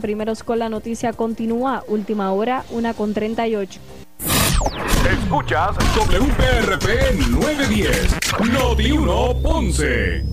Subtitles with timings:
[0.00, 3.78] Primeros con la noticia continúa, última hora, una con 38.
[5.10, 8.16] Escuchas WPRP 910,
[8.50, 10.24] Noti 1 Ponce.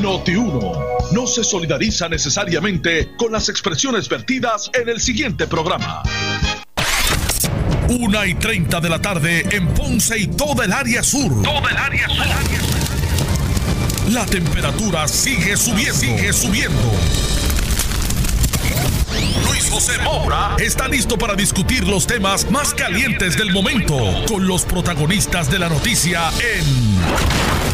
[0.00, 0.72] Noti 1
[1.12, 6.02] no se solidariza necesariamente con las expresiones vertidas en el siguiente programa.
[8.00, 11.40] Una y 30 de la tarde en Ponce y toda el área sur.
[11.44, 12.26] Toda el área sur.
[14.12, 15.94] La temperatura sigue subiendo.
[15.94, 17.37] Sigue subiendo.
[19.78, 19.92] José
[20.58, 23.96] está listo para discutir los temas más calientes del momento
[24.26, 26.98] con los protagonistas de la noticia en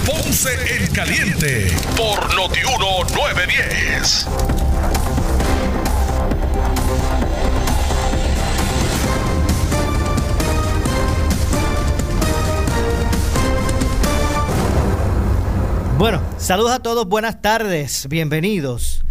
[0.05, 4.27] Ponce en Caliente por Notiuno 910.
[15.97, 19.04] Bueno, saludos a todos, buenas tardes, bienvenidos.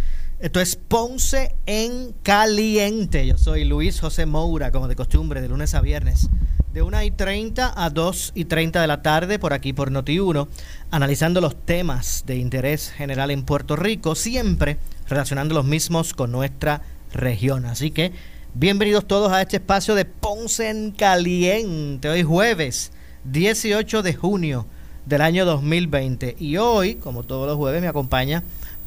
[0.43, 3.25] Esto es Ponce en Caliente.
[3.25, 6.29] Yo soy Luis José Moura, como de costumbre, de lunes a viernes,
[6.73, 10.49] de 1 y 30 a 2 y 30 de la tarde, por aquí por Noti1,
[10.91, 16.81] analizando los temas de interés general en Puerto Rico, siempre relacionando los mismos con nuestra
[17.13, 17.65] región.
[17.65, 18.11] Así que
[18.53, 22.09] bienvenidos todos a este espacio de Ponce en Caliente.
[22.09, 22.91] Hoy jueves
[23.23, 24.65] 18 de junio
[25.05, 26.35] del año 2020.
[26.37, 28.43] Y hoy, como todos los jueves, me acompaña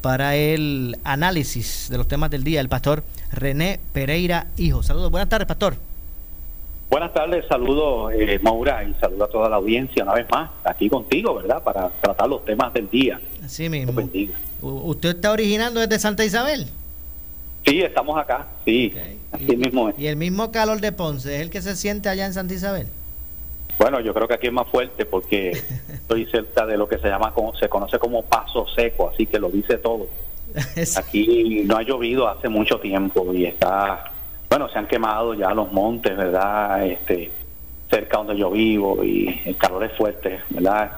[0.07, 4.81] para el análisis de los temas del día el pastor René Pereira Hijo.
[4.81, 5.75] Saludos, buenas tardes, pastor.
[6.89, 10.87] Buenas tardes, saludos eh, Maura y saludo a toda la audiencia una vez más aquí
[10.89, 11.61] contigo, ¿verdad?
[11.61, 13.19] Para tratar los temas del día.
[13.43, 14.01] Así mismo.
[14.61, 16.67] ¿Usted está originando desde Santa Isabel?
[17.65, 18.93] Sí, estamos acá, sí,
[19.33, 22.33] así mismo ¿Y el mismo calor de Ponce es el que se siente allá en
[22.33, 22.87] Santa Isabel?
[23.77, 25.51] Bueno, yo creo que aquí es más fuerte porque
[25.93, 29.39] estoy cerca de lo que se llama, como, se conoce como paso seco, así que
[29.39, 30.07] lo dice todo.
[30.97, 34.11] Aquí no ha llovido hace mucho tiempo y está,
[34.49, 36.85] bueno, se han quemado ya los montes, ¿verdad?
[36.85, 37.31] Este,
[37.89, 40.91] cerca donde yo vivo y el calor es fuerte, ¿verdad?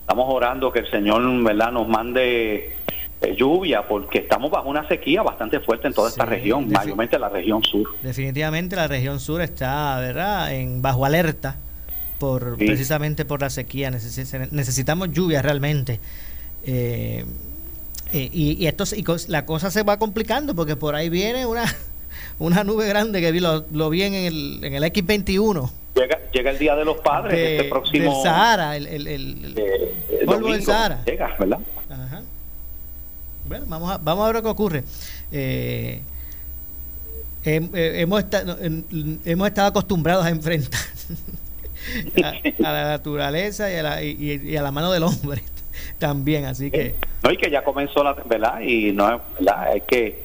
[0.00, 2.76] Estamos orando que el Señor, ¿verdad?, nos mande
[3.20, 7.28] eh, lluvia porque estamos bajo una sequía bastante fuerte en toda esta región, mayormente la
[7.28, 7.88] región sur.
[8.02, 11.56] Definitivamente la región sur está, ¿verdad?, en bajo alerta
[12.18, 13.90] por precisamente por la sequía.
[13.90, 16.00] necesitamos lluvia realmente.
[16.64, 17.24] Eh,
[18.12, 21.64] eh, y, y, esto, y la cosa se va complicando porque por ahí viene una,
[22.38, 25.70] una nube grande que vi, lo, vi en el, en el X21.
[25.94, 28.12] Llega, llega el Día de los Padres, este próximo...
[28.12, 31.02] Del Sahara, el, el, el, polvo del Sahara.
[31.04, 31.58] Llega, ¿verdad?
[33.48, 34.84] Bueno, vamos a, vamos a ver lo que ocurre.
[35.30, 36.02] Eh,
[37.44, 38.24] hemos,
[39.24, 40.80] hemos estado acostumbrados a enfrentar
[42.64, 45.42] a, la naturaleza y a la, y, a la mano del hombre
[45.98, 46.94] también, así que...
[47.22, 48.60] No, y que ya comenzó la, ¿verdad?
[48.60, 49.68] Y no, ¿verdad?
[49.72, 50.22] Hay que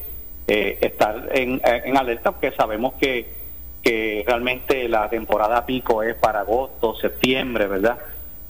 [0.47, 3.41] eh, estar en, en alerta porque sabemos que,
[3.81, 7.97] que realmente la temporada pico es para agosto, septiembre, ¿verdad?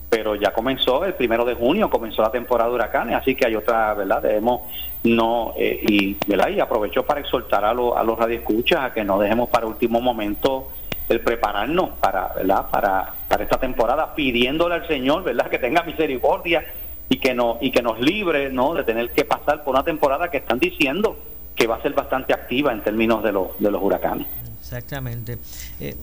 [0.10, 3.56] Pero ya comenzó el primero de junio, comenzó la temporada de huracanes, así que hay
[3.56, 4.22] otra, ¿verdad?
[4.22, 4.62] Debemos
[5.04, 6.50] no, eh, y, ¿verdad?
[6.50, 10.02] Y aprovecho para exhortar a, los a los radioescuchas a que no dejemos para último
[10.02, 10.70] momento
[11.12, 12.70] el prepararnos para, ¿verdad?
[12.70, 15.50] Para, para esta temporada, pidiéndole al Señor, ¿verdad?
[15.50, 16.66] Que tenga misericordia
[17.10, 18.74] y que no y que nos libre, ¿no?
[18.74, 21.18] De tener que pasar por una temporada que están diciendo
[21.56, 24.28] que va a ser bastante activa en términos de, los de los huracanes.
[24.60, 25.38] Exactamente.
[25.80, 25.98] Eh,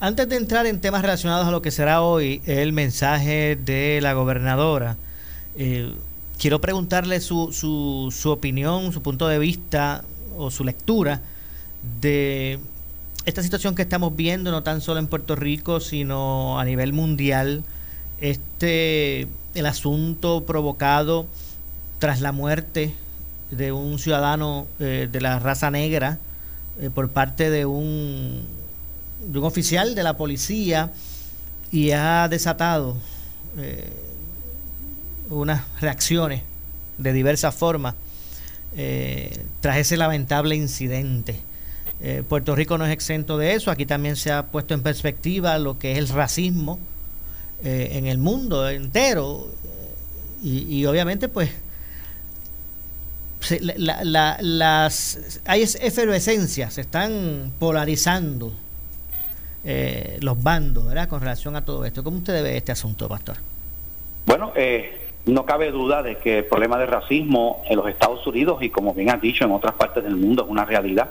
[0.00, 4.12] antes de entrar en temas relacionados a lo que será hoy el mensaje de la
[4.12, 4.96] gobernadora,
[5.56, 5.94] eh,
[6.38, 10.04] quiero preguntarle su, su, su opinión, su punto de vista
[10.36, 11.22] o su lectura
[12.00, 12.58] de
[13.24, 17.64] esta situación que estamos viendo, no tan solo en Puerto Rico, sino a nivel mundial,
[18.20, 21.26] este el asunto provocado
[21.98, 22.94] tras la muerte
[23.50, 26.18] de un ciudadano eh, de la raza negra
[26.80, 28.42] eh, por parte de un,
[29.26, 30.92] de un oficial de la policía
[31.72, 32.96] y ha desatado
[33.58, 33.92] eh,
[35.30, 36.42] unas reacciones
[36.98, 37.94] de diversas formas
[39.60, 41.40] tras ese lamentable incidente.
[42.02, 43.70] Eh, Puerto Rico no es exento de eso.
[43.70, 46.78] Aquí también se ha puesto en perspectiva lo que es el racismo
[47.62, 49.48] eh, en el mundo entero.
[50.42, 51.50] Y, obviamente, pues,
[53.76, 58.54] las, hay efervescencias, se están polarizando
[59.64, 61.10] eh, los bandos, ¿verdad?
[61.10, 62.02] Con relación a todo esto.
[62.02, 63.36] ¿Cómo usted ve este asunto, Pastor?
[64.24, 64.54] Bueno,
[65.26, 68.94] no cabe duda de que el problema de racismo en los Estados Unidos y como
[68.94, 71.10] bien has dicho en otras partes del mundo es una realidad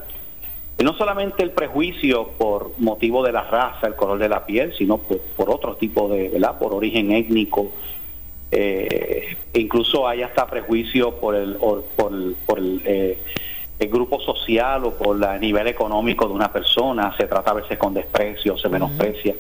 [0.84, 4.98] no solamente el prejuicio por motivo de la raza, el color de la piel, sino
[4.98, 6.58] por, otro tipo de, ¿verdad?
[6.58, 7.72] Por origen étnico.
[8.52, 11.84] Eh, incluso hay hasta prejuicio por el, por,
[12.46, 13.18] por el, eh,
[13.80, 17.78] el grupo social o por el nivel económico de una persona, se trata a veces
[17.78, 19.34] con desprecio, se menosprecia.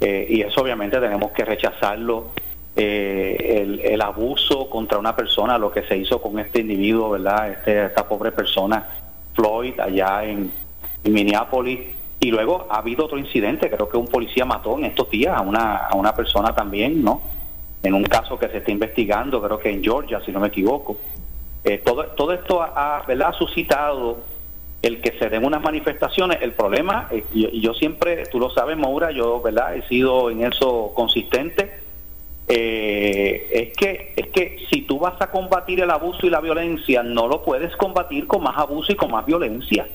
[0.00, 2.28] Eh, y eso obviamente tenemos que rechazarlo.
[2.76, 7.50] Eh, el, abuso contra una persona, lo que se hizo con este individuo, ¿verdad?
[7.50, 8.86] Este, esta pobre persona,
[9.36, 10.50] Floyd, allá en,
[11.04, 11.94] Minneapolis.
[12.18, 15.42] Y luego ha habido otro incidente, creo que un policía mató en estos días a
[15.42, 17.20] una, a una persona también, ¿no?
[17.82, 20.96] En un caso que se está investigando, creo que en Georgia, si no me equivoco.
[21.62, 24.18] Eh, todo, todo esto ha, ha suscitado
[24.82, 26.38] el que se den unas manifestaciones.
[26.40, 30.44] El problema, eh, y, yo siempre, tú lo sabes, Maura, yo verdad he sido en
[30.44, 31.85] eso consistente,
[32.48, 37.02] eh, es que es que si tú vas a combatir el abuso y la violencia,
[37.02, 39.88] no lo puedes combatir con más abuso y con más violencia.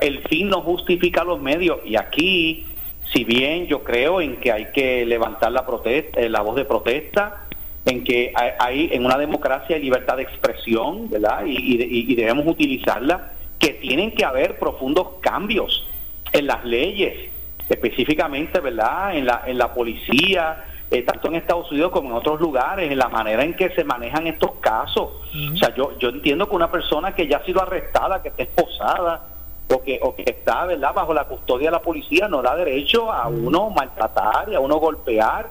[0.00, 2.66] El fin no justifica los medios y aquí,
[3.12, 7.48] si bien yo creo en que hay que levantar la protesta, la voz de protesta,
[7.84, 11.44] en que hay, en una democracia hay libertad de expresión, ¿verdad?
[11.46, 15.88] Y, debemos utilizarla, que tienen que haber profundos cambios
[16.32, 17.30] en las leyes,
[17.68, 19.16] específicamente, ¿verdad?
[19.16, 22.98] En la, en la policía, eh, tanto en Estados Unidos como en otros lugares, en
[22.98, 25.10] la manera en que se manejan estos casos.
[25.52, 28.42] O sea, yo, yo entiendo que una persona que ya ha sido arrestada, que está
[28.42, 29.26] esposada,
[29.70, 30.94] o que, o que está ¿verdad?
[30.94, 34.76] bajo la custodia de la policía, no da derecho a uno maltratar y a uno
[34.76, 35.50] golpear,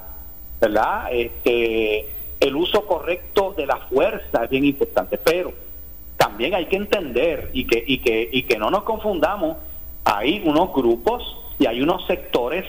[0.59, 1.09] ¿verdad?
[1.11, 5.53] Este, el uso correcto de la fuerza es bien importante, pero
[6.17, 9.57] también hay que entender y que, y que, y que no nos confundamos,
[10.03, 12.65] hay unos grupos y hay unos sectores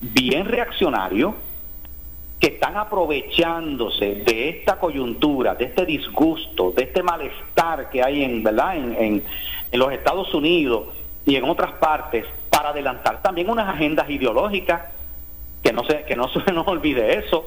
[0.00, 1.34] bien reaccionarios
[2.40, 8.42] que están aprovechándose de esta coyuntura, de este disgusto, de este malestar que hay en,
[8.42, 8.76] ¿verdad?
[8.76, 9.22] En,
[9.72, 10.86] en, los Estados Unidos
[11.26, 14.82] y en otras partes para adelantar también unas agendas ideológicas,
[15.62, 17.46] que no se, que no se nos olvide eso,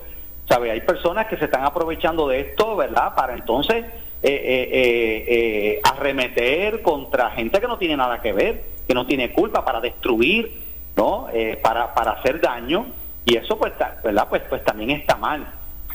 [0.52, 0.72] ¿Sabe?
[0.72, 3.16] Hay personas que se están aprovechando de esto, ¿verdad?
[3.16, 3.90] Para entonces eh,
[4.24, 9.64] eh, eh, arremeter contra gente que no tiene nada que ver, que no tiene culpa,
[9.64, 10.62] para destruir,
[10.98, 11.28] ¿no?
[11.62, 12.88] para, para hacer daño.
[13.26, 13.74] Y eso, pues,
[14.04, 14.28] ¿verdad?
[14.30, 15.46] Pues, pues también está mal.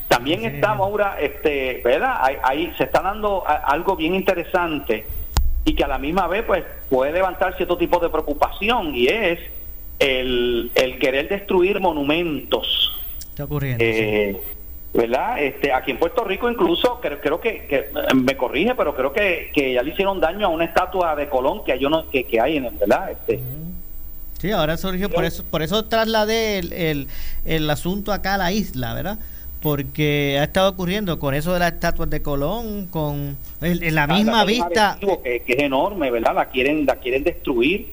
[0.07, 2.21] También está, Maura, este, ¿verdad?
[2.43, 5.05] Ahí, se está dando algo bien interesante
[5.65, 9.39] y que a la misma vez, pues, puede levantar cierto tipo de preocupación y es
[9.99, 12.97] el, el querer destruir monumentos
[13.37, 13.83] Está ocurriendo.
[13.85, 14.35] Eh,
[14.95, 15.43] ¿Verdad?
[15.43, 19.51] Este, aquí en Puerto Rico incluso, creo, creo que, eh, me corrige, pero creo que,
[19.53, 22.41] que, ya le hicieron daño a una estatua de Colón que, yo no, que, que
[22.41, 23.11] hay en el, ¿verdad?
[23.11, 23.39] Este,
[24.39, 27.07] Sí, ahora surgió, por eso, por eso trasladé el, el,
[27.45, 29.17] el, asunto acá a la isla, ¿verdad?
[29.61, 34.45] Porque ha estado ocurriendo con eso de las estatuas de Colón, con en la misma
[34.45, 34.97] vista.
[34.99, 36.35] Que, que, es enorme, ¿verdad?
[36.35, 37.87] La quieren, la quieren destruir.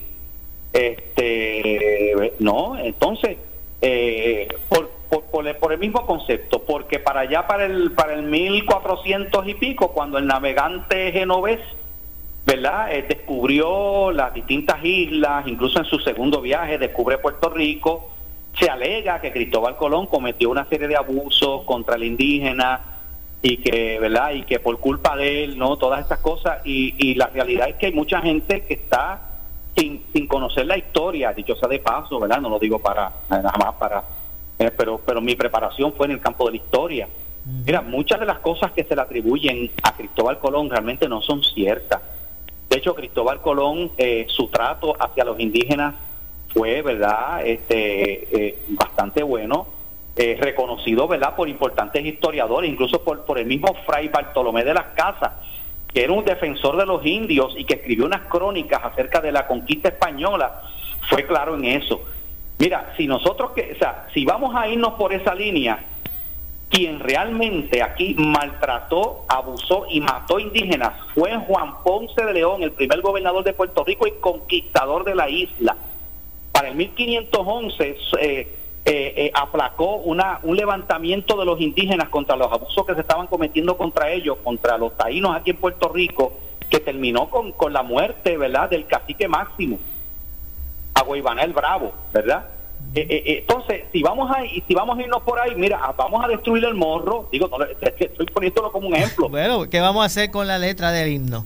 [0.75, 3.39] Este, no, entonces,
[3.81, 4.91] eh, por,
[5.31, 10.19] por, el, mismo concepto, porque para allá, para el, para el 1400 y pico, cuando
[10.19, 11.61] el navegante genovés,
[12.45, 12.93] ¿verdad?
[12.93, 18.11] Eh, descubrió las distintas islas, incluso en su segundo viaje descubre Puerto Rico,
[18.59, 22.81] se alega que Cristóbal Colón cometió una serie de abusos contra el indígena
[23.43, 24.33] y que, ¿verdad?
[24.33, 25.77] Y que por culpa de él, ¿no?
[25.77, 29.31] Todas estas cosas y, y la realidad es que hay mucha gente que está
[29.77, 32.41] sin, sin conocer la historia, dicho sea de paso, ¿verdad?
[32.41, 34.05] No lo digo para nada más para
[34.59, 37.09] eh, pero, pero mi preparación fue en el campo de la historia.
[37.67, 41.43] Mira, muchas de las cosas que se le atribuyen a Cristóbal Colón realmente no son
[41.43, 42.01] ciertas.
[42.75, 45.95] De hecho, Cristóbal Colón, eh, su trato hacia los indígenas
[46.53, 49.69] fue, ¿verdad?, este, eh, bastante bueno,
[50.17, 55.35] reconocido, ¿verdad?, por importantes historiadores, incluso por, por el mismo Fray Bartolomé de las Casas,
[55.93, 59.47] que era un defensor de los indios y que escribió unas crónicas acerca de la
[59.47, 60.63] conquista española,
[61.09, 62.03] fue claro en eso.
[62.59, 65.79] Mira, si nosotros, que, o sea, si vamos a irnos por esa línea,
[66.75, 73.01] quien realmente aquí maltrató, abusó y mató indígenas fue Juan Ponce de León, el primer
[73.01, 75.77] gobernador de Puerto Rico y conquistador de la isla.
[76.51, 78.49] Para el 1511 eh, eh,
[78.87, 84.11] eh, aplacó un levantamiento de los indígenas contra los abusos que se estaban cometiendo contra
[84.11, 86.33] ellos, contra los taínos aquí en Puerto Rico,
[86.69, 89.79] que terminó con, la muerte, ¿verdad?, del cacique máximo
[90.95, 92.47] a Guaybanel Bravo, ¿verdad?
[92.95, 95.95] Eh, eh, eh, entonces, si vamos a si vamos a irnos por ahí, mira, ah,
[95.97, 99.29] vamos a destruir el morro, digo, estoy poniéndolo como un ejemplo.
[99.35, 101.45] Bueno, ¿qué vamos a hacer con la letra del himno?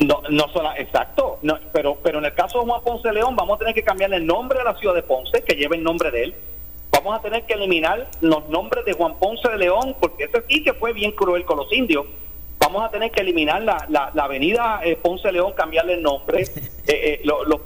[0.00, 3.56] No, no solo, exacto, no, pero, pero en el caso de Juan Ponce León vamos
[3.56, 6.10] a tener que cambiarle el nombre de la ciudad de Ponce, que lleve el nombre
[6.10, 6.34] de él.
[6.90, 10.64] Vamos a tener que eliminar los nombres de Juan Ponce de León, porque ese sí
[10.64, 12.06] que fue bien cruel con los indios
[12.66, 16.42] vamos a tener que eliminar la, la, avenida eh, Ponce León, cambiarle el nombre,
[16.86, 17.22] eh, eh,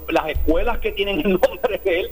[0.09, 2.11] las escuelas que tienen el nombre de él.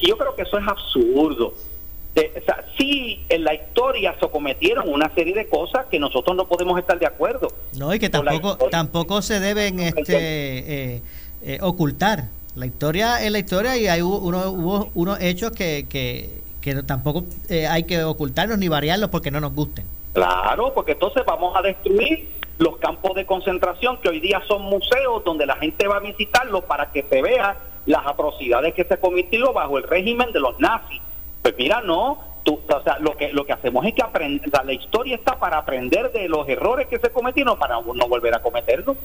[0.00, 1.46] Yo creo que eso es absurdo.
[1.46, 6.46] o sea, sí, en la historia se cometieron una serie de cosas que nosotros no
[6.46, 7.48] podemos estar de acuerdo.
[7.78, 11.02] No, y que tampoco, tampoco se deben este, eh,
[11.42, 12.24] eh, ocultar.
[12.54, 17.24] La historia es la historia y hay uno, hubo unos hechos que, que, que tampoco
[17.50, 19.84] eh, hay que ocultarlos ni variarlos porque no nos gusten.
[20.14, 25.22] Claro, porque entonces vamos a destruir los campos de concentración que hoy día son museos
[25.24, 29.54] donde la gente va a visitarlos para que se vea las atrocidades que se cometieron
[29.54, 31.00] bajo el régimen de los nazis.
[31.42, 34.72] Pues mira, no, tú, o sea, lo que lo que hacemos es que aprender, la
[34.72, 38.96] historia está para aprender de los errores que se cometieron para no volver a cometerlos.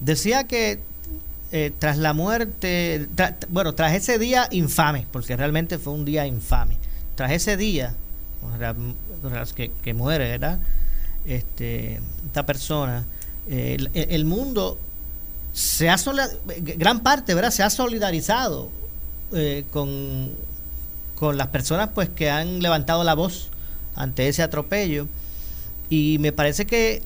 [0.00, 0.80] Decía que
[1.52, 3.06] eh, tras la muerte,
[3.48, 6.76] bueno, tras ese día infame, porque realmente fue un día infame,
[7.14, 7.94] tras ese día
[9.54, 10.58] que, que muere, ¿verdad?
[11.26, 13.04] Este, esta persona,
[13.48, 14.78] eh, el, mundo
[15.54, 15.96] se ha
[16.58, 17.52] gran parte, ¿verdad?
[17.52, 18.70] Se ha solidarizado
[19.32, 20.32] eh, con,
[21.14, 23.50] con las personas pues que han levantado la voz
[23.94, 25.06] ante ese atropello.
[25.88, 27.02] Y me parece que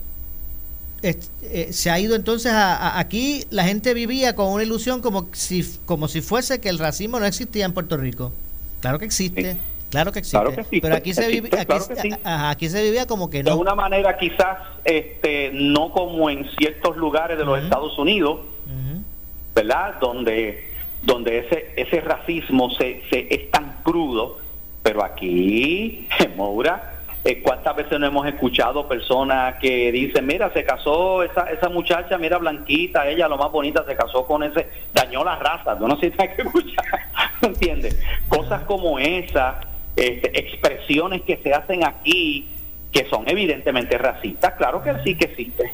[1.02, 5.62] eh, se ha ido entonces a, aquí la gente vivía con una ilusión como si
[5.84, 8.32] como si fuese que el racismo no existía en Puerto Rico.
[8.80, 9.58] Claro que existe
[9.90, 10.80] Claro que existe.
[10.82, 11.50] Pero aquí se, vive,
[12.24, 13.52] aquí, se vivía como que no.
[13.52, 18.40] De una manera quizás este, no como en ciertos lugares de los Estados Unidos,
[19.54, 19.94] ¿verdad?
[20.00, 24.38] Donde, donde ese, ese racismo se, se, es tan crudo,
[24.82, 30.64] pero aquí, en Moura, eh, ¿cuántas veces no hemos escuchado personas que dicen, mira, se
[30.64, 35.24] casó esa, esa muchacha, mira, blanquita, ella lo más bonita, se casó con ese, dañó
[35.24, 36.84] la raza, no sé si hay que escuchar,
[37.42, 38.00] ¿entiendes?
[38.28, 39.60] Cosas como esa
[39.98, 42.46] este, expresiones que se hacen aquí
[42.92, 45.72] que son evidentemente racistas, claro que sí que existe.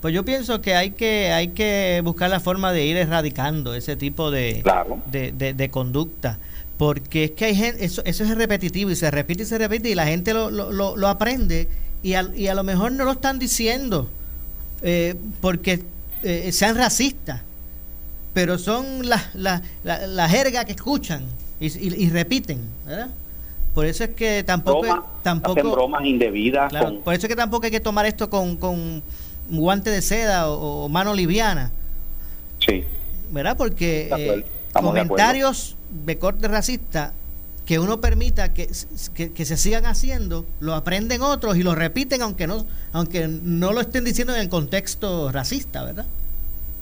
[0.00, 3.96] Pues yo pienso que hay que hay que buscar la forma de ir erradicando ese
[3.96, 4.62] tipo de,
[5.10, 6.38] de, conducta.
[6.76, 9.88] Porque es que hay gente, eso, eso es repetitivo y se repite y se repite
[9.88, 11.68] y la gente lo, lo, lo, aprende
[12.02, 14.10] y a, y a, lo mejor no lo están diciendo
[14.82, 15.82] eh, porque
[16.22, 17.42] eh, sean racistas,
[18.34, 21.24] pero son las la, la, jerga que escuchan
[21.60, 21.66] y,
[22.04, 23.08] y repiten, ¿verdad?
[23.74, 25.04] Por eso es que tampoco...
[25.22, 26.72] tampoco bromas indebidas.
[27.04, 29.02] Por eso es que tampoco hay que tomar esto con, con
[29.48, 31.72] guante de seda o, mano liviana.
[32.60, 32.84] Sí.
[33.30, 33.56] ¿Verdad?
[33.56, 37.12] Porque eh, comentarios de, corte racista
[37.66, 38.68] que uno permita que,
[39.14, 43.80] que, se sigan haciendo, lo aprenden otros y lo repiten aunque no, aunque no lo
[43.80, 46.04] estén diciendo en el contexto racista, ¿verdad?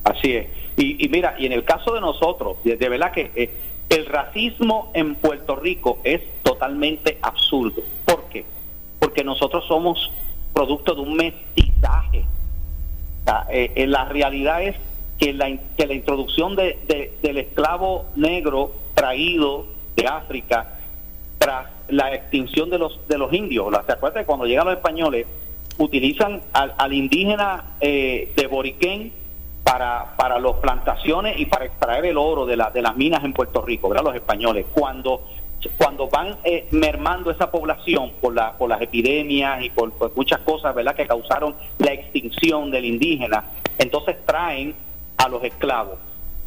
[0.04, 0.48] Así es.
[0.76, 3.50] Y, y mira, y en el caso de nosotros, de, verdad que eh,
[3.92, 7.82] el racismo en Puerto Rico es totalmente absurdo.
[8.06, 8.44] ¿Por qué?
[8.98, 10.10] Porque nosotros somos
[10.54, 12.24] producto de un mestizaje.
[13.50, 14.76] Eh, eh, la realidad es
[15.18, 20.78] que la, que la introducción de, del esclavo negro traído de África
[21.38, 24.24] tras la extinción de los de los indios, ¿se acuerdan?
[24.24, 25.26] Cuando llegan los españoles
[25.78, 29.12] utilizan al, indígena eh, de Boriquén
[29.64, 33.32] para, para las plantaciones y para extraer el oro de, la, de las minas en
[33.32, 34.04] Puerto Rico, ¿verdad?
[34.04, 34.66] Los españoles.
[34.72, 35.22] Cuando
[35.70, 40.74] cuando van eh, mermando esa población por, la, por las epidemias y por, muchas cosas
[40.74, 43.44] verdad que causaron la extinción del indígena,
[43.78, 44.74] entonces traen
[45.16, 45.98] a los esclavos.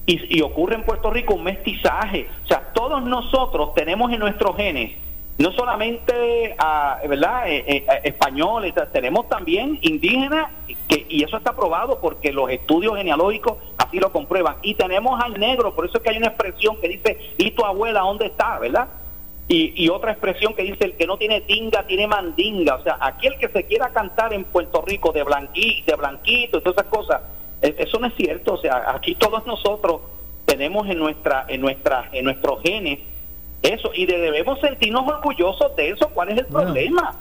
[0.08, 2.28] Y, ocurre en Puerto Rico un mestizaje.
[2.44, 4.92] O sea, todos nosotros tenemos en nuestros genes,
[5.38, 7.50] no solamente a, ¿verdad?
[7.50, 10.50] Eh, eh, españoles, tenemos también indígenas,
[10.88, 14.58] que, y eso está probado porque los estudios genealógicos así lo comprueban.
[14.62, 17.66] Y tenemos al negro, por eso es que hay una expresión que dice, ¿y tu
[17.66, 18.60] abuela dónde está?
[18.60, 18.88] ¿Verdad?
[19.48, 23.38] Y, otra expresión que dice el que no tiene tinga tiene mandinga, o sea, aquel
[23.38, 27.22] que se quiera cantar en Puerto Rico de blanquito, de blanquito, todas esas cosas,
[27.62, 30.02] e, eso no es cierto, o sea, aquí todos nosotros
[30.46, 33.00] tenemos en nuestra en nuestra en nuestros genes
[33.74, 37.16] eso y debemos sentirnos orgullosos de eso, ¿cuál es el problema?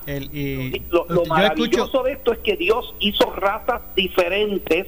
[0.91, 4.87] lo, maravilloso de esto es que Dios hizo razas diferentes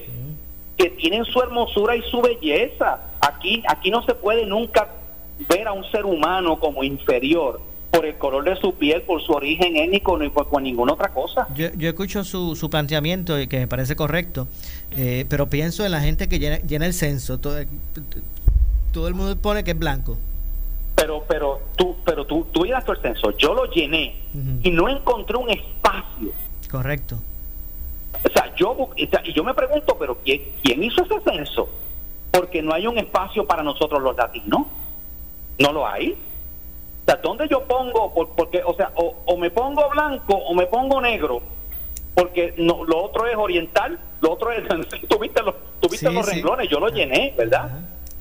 [0.77, 3.01] que tienen su hermosura y su belleza.
[3.21, 4.89] Aquí aquí no se puede nunca
[5.49, 7.61] ver a un ser humano como inferior
[7.91, 11.49] por el color de su piel, por su origen étnico, ni por, ninguna otra cosa.
[11.55, 14.49] Yo, yo escucho su, su planteamiento y que me parece correcto,
[14.97, 17.39] eh, pero pienso en la gente que llena, llena el censo.
[17.39, 17.59] Todo,
[18.93, 20.19] todo el mundo pone que es blanco.
[20.97, 23.31] Pero, pero tú, pero tú, tú llenaste el censo.
[23.37, 24.17] Yo lo llené
[24.63, 26.33] y no encontré un espacio.
[26.71, 27.19] Correcto.
[28.25, 31.69] O sea, yo, y yo me pregunto, pero ¿quién, ¿quién hizo ese censo?
[32.31, 34.67] Porque no hay un espacio para nosotros los latinos.
[35.59, 36.13] No lo hay.
[36.13, 38.13] O sea, ¿dónde yo pongo?
[38.35, 41.41] porque, o sea, o, me pongo blanco o me pongo negro,
[42.15, 44.65] porque no, lo otro es oriental, lo otro es,
[45.09, 47.71] tuviste los, tuviste los renglones, yo lo llené, ¿verdad?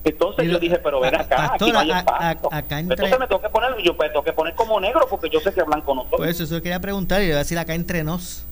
[0.05, 2.49] Entonces yo dije, pero ven acá, aquí no hay espacio.
[2.77, 5.51] Entonces me tengo que poner, yo pues, tengo que poner como negro porque yo sé
[5.51, 6.17] que blanco no soy.
[6.17, 8.45] Pues eso, quería preguntar y le voy a decir acá entre nos.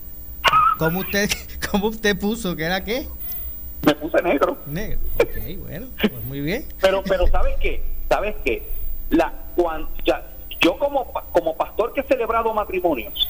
[0.80, 1.30] ¿Cómo usted,
[1.72, 2.56] cómo usted puso?
[2.56, 3.08] ¿Que era qué?
[3.86, 4.58] Me puse negro.
[4.66, 6.66] Negro, ok, bueno, pues muy bien.
[6.82, 7.84] Pero, pero ¿sabes qué?
[8.10, 8.68] ¿Sabes qué?
[9.12, 10.26] La, cuando, ya,
[10.60, 13.30] yo como, como pastor que he celebrado matrimonios,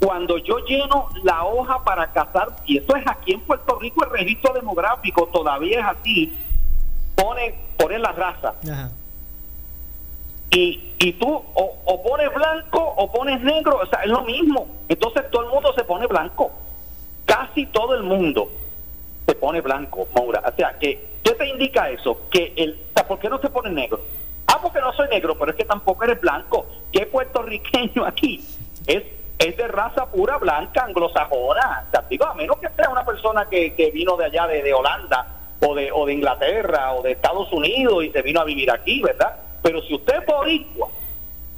[0.00, 4.10] cuando yo lleno la hoja para casar, y eso es aquí en Puerto Rico, el
[4.10, 6.32] registro demográfico todavía es así,
[7.14, 8.54] pone, pone la raza.
[10.50, 14.68] Y, y tú o, o, pones blanco o pones negro, o sea, es lo mismo.
[14.88, 16.52] Entonces todo el mundo se pone blanco.
[17.24, 18.50] Casi todo el mundo
[19.26, 20.42] se pone blanco, Maura.
[20.46, 22.28] O sea, que, ¿qué te indica eso?
[22.30, 22.78] Que el,
[23.08, 24.00] ¿Por qué no se pone negro?
[24.46, 26.66] Ah, porque no soy negro, pero es que tampoco eres blanco.
[26.92, 28.44] ¿Qué puertorriqueño aquí?
[28.86, 29.02] Es
[29.38, 31.84] es de raza pura blanca, anglosajona.
[31.88, 34.62] O sea, digo, a menos que sea una persona que, que vino de allá, de,
[34.62, 38.44] de Holanda, o de, o de Inglaterra o de Estados Unidos y se vino a
[38.44, 39.36] vivir aquí, ¿verdad?
[39.62, 40.88] Pero si usted es boricua,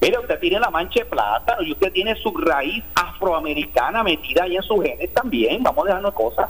[0.01, 4.57] mire, usted tiene la mancha de plátano y usted tiene su raíz afroamericana metida ahí
[4.57, 6.49] en sus genes también, vamos a dejarnos cosas.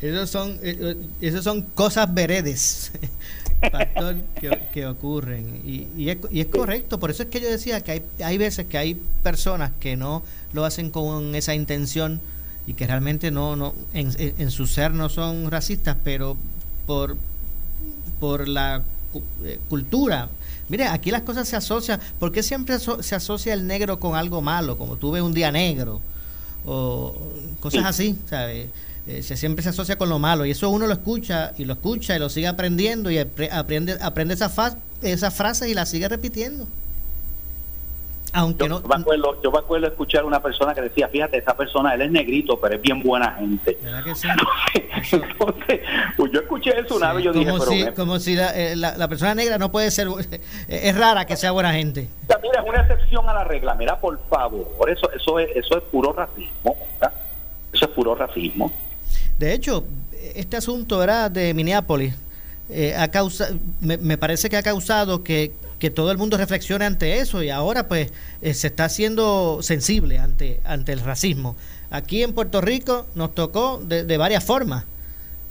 [0.00, 2.92] Esos son, eh, eh son cosas veredes,
[3.72, 4.16] pastor,
[4.72, 5.60] que, ocurren.
[5.64, 8.38] Y, y, es, y, es, correcto, por eso es que yo decía que hay, hay
[8.38, 12.20] veces que hay personas que no lo hacen con esa intención
[12.66, 16.36] y que realmente no, no en, en su ser no son racistas, pero
[16.88, 17.18] por,
[18.18, 18.82] por la
[19.44, 20.30] eh, cultura.
[20.70, 22.00] Mire, aquí las cosas se asocian.
[22.18, 24.78] ¿Por qué siempre se asocia el negro con algo malo?
[24.78, 26.00] Como tú ves un día negro
[26.64, 27.14] o
[27.60, 28.70] cosas así, ¿sabes?
[29.06, 31.74] Eh, se, siempre se asocia con lo malo y eso uno lo escucha y lo
[31.74, 34.50] escucha y lo sigue aprendiendo y aprende, aprende esa,
[35.02, 36.66] esa frase y la sigue repitiendo
[38.32, 42.02] yo, me acuerdo, yo me acuerdo escuchar una persona que decía, fíjate, esa persona, él
[42.02, 43.78] es negrito, pero es bien buena gente.
[45.12, 45.80] Entonces,
[46.16, 49.08] pues yo escuché eso una vez y yo dije, si, como si eh, la, la,
[49.08, 50.08] persona negra no puede ser,
[50.68, 52.08] es rara que sea buena gente.
[52.42, 55.78] mira, es una excepción a la regla, mira, por favor, por eso, eso es, eso
[55.78, 56.76] es puro racismo,
[57.72, 58.72] eso es puro racismo.
[59.38, 59.84] De hecho,
[60.34, 62.14] este asunto era de Minneapolis,
[62.70, 63.48] eh, ha causa,
[63.80, 67.50] me, me, parece que ha causado que, que todo el mundo reflexione ante eso y
[67.50, 68.12] ahora pues
[68.42, 71.56] eh, se está haciendo sensible ante, ante el racismo.
[71.90, 74.84] Aquí en Puerto Rico nos tocó de, varias formas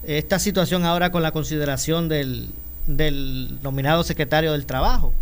[0.03, 2.49] esta situación ahora con la consideración del,
[2.85, 5.13] del nominado secretario del Trabajo.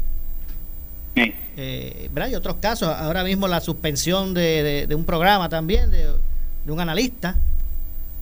[1.15, 6.11] Eh, Hay otros casos, ahora mismo la suspensión de, un programa también, de,
[6.67, 7.35] un analista,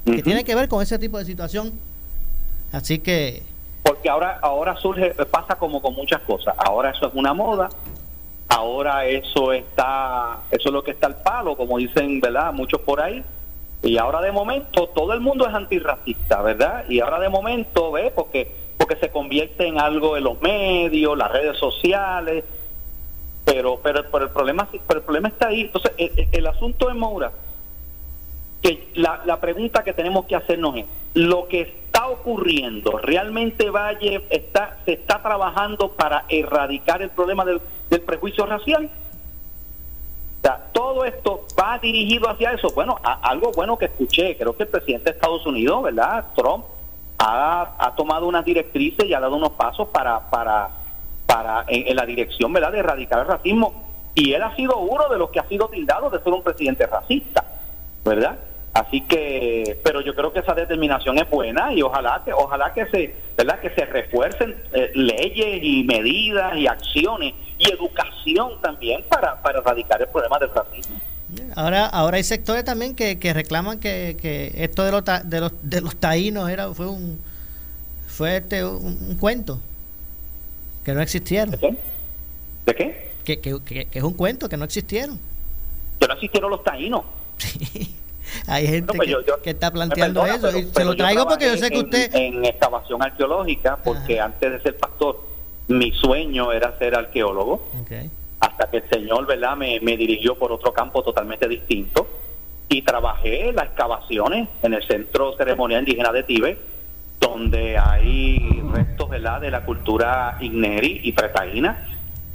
[0.06, 1.72] que tiene que ver con ese tipo de situación.
[2.72, 3.43] Así que
[3.84, 6.56] porque ahora ahora surge pasa como con muchas cosas.
[6.58, 7.69] Ahora eso es una moda
[8.54, 13.02] ahora eso está eso es lo que está al palo como dicen verdad muchos por
[13.02, 13.24] ahí.
[13.82, 18.12] Y ahora de momento todo el mundo es antirracista verdad y ahora de momento ve
[18.15, 22.43] porque porque se convierte en algo en los medios las redes sociales.
[23.46, 25.62] Pero pero, pero el problema pero el problema está ahí.
[25.62, 27.32] Entonces el, el asunto de Moura
[28.63, 34.26] que la, la pregunta que tenemos que hacernos es lo que está ocurriendo realmente Valle
[34.32, 37.62] está se está trabajando para erradicar el problema del,
[38.02, 38.89] prejuicio racial
[40.71, 42.69] todo esto va dirigido hacia eso.
[42.76, 46.26] Bueno, algo bueno que escuché, creo que el presidente de Estados Unidos, ¿verdad?
[46.36, 46.65] Trump,
[47.17, 50.69] ha, ha tomado unas directrices y ha dado unos pasos para, para,
[51.26, 53.73] para en, la dirección, ¿verdad?, de erradicar el racismo.
[54.15, 56.86] Y él ha sido uno de los que ha sido tildado de ser un presidente
[56.86, 57.45] racista,
[58.04, 58.38] ¿verdad?
[58.74, 62.88] Así que, pero yo creo que esa determinación es buena y ojalá que, ojalá que
[62.88, 63.60] se, ¿verdad?
[63.60, 70.02] Que se refuercen eh, leyes y medidas y acciones y educación también para, para erradicar
[70.02, 71.00] el problema del racismo.
[71.56, 75.52] Ahora, ahora hay sectores también que, que reclaman que, que esto de los, de los
[75.62, 77.20] de los taínos era fue un
[78.08, 79.60] fue este un, cuento
[80.84, 81.52] que no existieron.
[81.52, 81.78] ¿De qué?
[82.66, 83.12] ¿De qué?
[83.24, 85.20] Que, que, que, es un cuento que no existieron.
[86.00, 87.04] Que no existieron los taínos.
[88.48, 89.10] Hay gente pues
[89.44, 90.58] que, está planteando eso.
[90.58, 92.14] y se lo traigo porque yo sé que usted.
[92.16, 95.22] En, excavación arqueológica, porque antes de ser pastor,
[95.68, 97.70] mi sueño era ser arqueólogo.
[98.40, 102.08] Hasta que el Señor, ¿verdad?, me, me dirigió por otro campo totalmente distinto.
[102.68, 106.60] Y trabajé las excavaciones en el Centro Ceremonial Indígena de Tíbet,
[107.20, 111.93] donde hay restos, ¿verdad?, de la cultura igneri y pretaína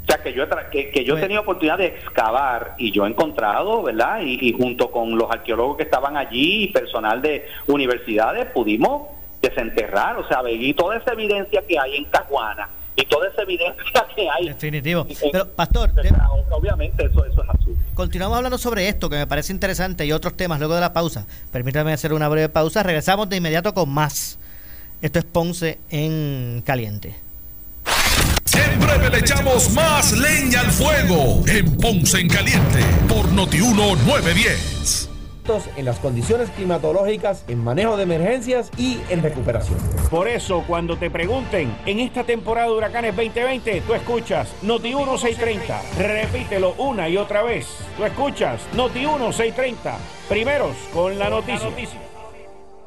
[0.09, 3.11] o sea, que yo, que, que yo he tenido oportunidad de excavar y yo he
[3.11, 4.23] encontrado, ¿verdad?
[4.23, 9.09] Y, junto con los arqueólogos que estaban allí y personal de universidades pudimos
[9.42, 14.07] desenterrar, o sea, y toda esa evidencia que hay en Caguana y toda esa evidencia
[14.16, 14.49] que hay.
[14.49, 15.07] Definitivo.
[15.31, 15.90] Pero, Pastor,
[16.51, 17.77] obviamente eso, eso es azul.
[17.92, 21.27] Continuamos hablando sobre esto, que me parece interesante, y otros temas luego de la pausa.
[21.53, 22.83] Permítame hacer una breve pausa.
[22.83, 24.38] Regresamos de inmediato con más.
[25.03, 27.27] Esto es Ponce en Caliente.
[28.54, 35.08] En breve le echamos más leña al fuego en Ponce en Caliente por Notiuno 910
[35.76, 39.78] en las condiciones climatológicas, en manejo de emergencias y en recuperación.
[40.11, 45.80] Por eso, cuando te pregunten en esta temporada de huracanes 2020, tú escuchas Noti 1630.
[45.98, 47.66] Repítelo una y otra vez.
[47.96, 49.96] Tú escuchas Noti 1630.
[50.28, 51.70] Primeros con la noticia.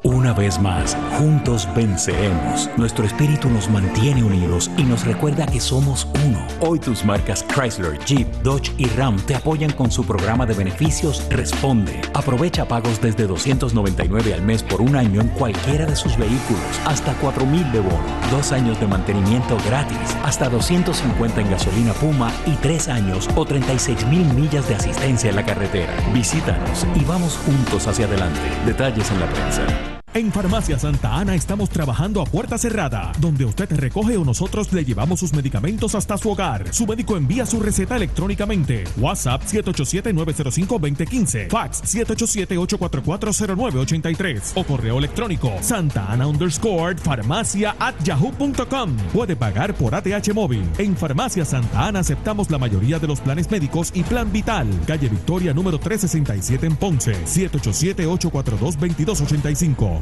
[0.04, 2.68] Una vez más, juntos venceremos.
[2.76, 6.44] Nuestro espíritu nos mantiene unidos y nos recuerda que somos uno.
[6.58, 11.24] Hoy tus marcas Chrysler, Jeep, Dodge y Ram te apoyan con su programa de beneficios
[11.30, 12.00] Responde.
[12.14, 17.14] Aprovecha pagos desde 299 al mes por un año en cualquiera de sus vehículos, hasta
[17.14, 22.88] 4000 de bono, dos años de mantenimiento gratis, hasta 250 en gasolina Puma y tres
[22.88, 25.94] años o 36 mil millas de asistencia en la carretera.
[26.12, 28.40] Visítanos y vamos juntos hacia adelante.
[28.66, 29.91] Detalles en la prensa.
[30.14, 34.84] En Farmacia Santa Ana estamos trabajando a puerta cerrada, donde usted recoge o nosotros le
[34.84, 36.66] llevamos sus medicamentos hasta su hogar.
[36.70, 38.84] Su médico envía su receta electrónicamente.
[38.98, 41.48] WhatsApp 787-905-2015.
[41.48, 44.52] Fax 787-844-0983.
[44.54, 48.94] O correo electrónico Santa Ana underscore farmacia at yahoo.com.
[49.14, 50.68] Puede pagar por ATH móvil.
[50.76, 54.68] En Farmacia Santa Ana aceptamos la mayoría de los planes médicos y plan vital.
[54.86, 57.14] Calle Victoria número 367 en Ponce.
[57.24, 60.01] 787-842-2285.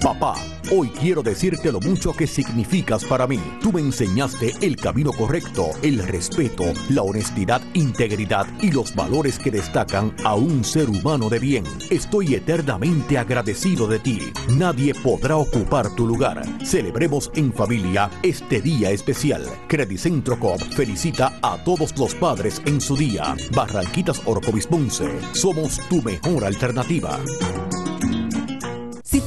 [0.00, 0.36] Papá,
[0.70, 3.40] hoy quiero decirte lo mucho que significas para mí.
[3.60, 9.50] Tú me enseñaste el camino correcto, el respeto, la honestidad, integridad y los valores que
[9.50, 11.64] destacan a un ser humano de bien.
[11.90, 14.20] Estoy eternamente agradecido de ti.
[14.56, 16.42] Nadie podrá ocupar tu lugar.
[16.64, 19.44] Celebremos en familia este día especial.
[19.66, 23.34] Credicentro Coop felicita a todos los padres en su día.
[23.52, 25.10] Barranquitas Orcovis Ponce.
[25.32, 27.18] Somos tu mejor alternativa.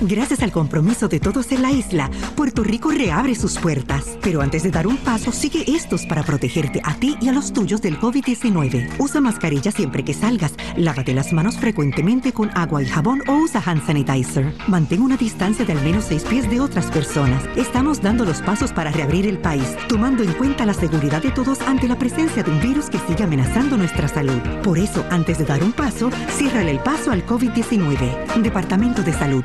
[0.00, 4.18] Gracias al compromiso de todos en la isla, Puerto Rico reabre sus puertas.
[4.22, 7.52] Pero antes de dar un paso, sigue estos para protegerte a ti y a los
[7.52, 8.88] tuyos del COVID-19.
[8.98, 13.62] Usa mascarilla siempre que salgas, lávate las manos frecuentemente con agua y jabón o usa
[13.64, 14.52] hand sanitizer.
[14.68, 17.44] Mantén una distancia de al menos seis pies de otras personas.
[17.56, 21.60] Estamos dando los pasos para reabrir el país, tomando en cuenta la seguridad de todos
[21.62, 24.40] ante la presencia de un virus que sigue amenazando nuestra salud.
[24.62, 28.42] Por eso, antes de dar un paso, ciérrale el paso al COVID-19.
[28.42, 29.44] Departamento de Salud.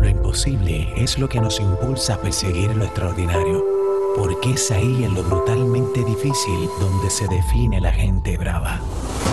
[0.00, 3.64] Lo imposible es lo que nos impulsa a perseguir lo extraordinario,
[4.16, 8.80] porque es ahí en lo brutalmente difícil donde se define la gente brava.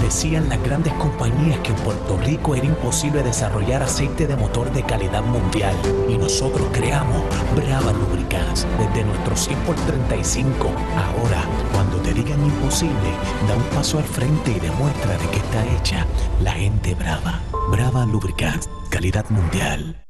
[0.02, 4.84] Decían las grandes compañías que en Puerto Rico era imposible desarrollar aceite de motor de
[4.84, 5.76] calidad mundial
[6.10, 7.24] y nosotros creamos
[7.56, 10.68] Brava Lubricants desde nuestro 100 por 35.
[10.98, 13.12] Ahora, cuando te digan imposible,
[13.48, 16.06] da un paso al frente y demuestra de qué está hecha
[16.42, 17.40] la gente brava.
[17.72, 20.06] Brava Lubricants, calidad mundial.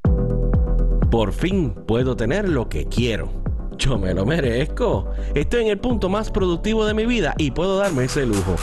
[1.09, 3.31] Por fin puedo tener lo que quiero.
[3.77, 5.09] Yo me lo merezco.
[5.33, 8.57] Estoy en el punto más productivo de mi vida y puedo darme ese lujo.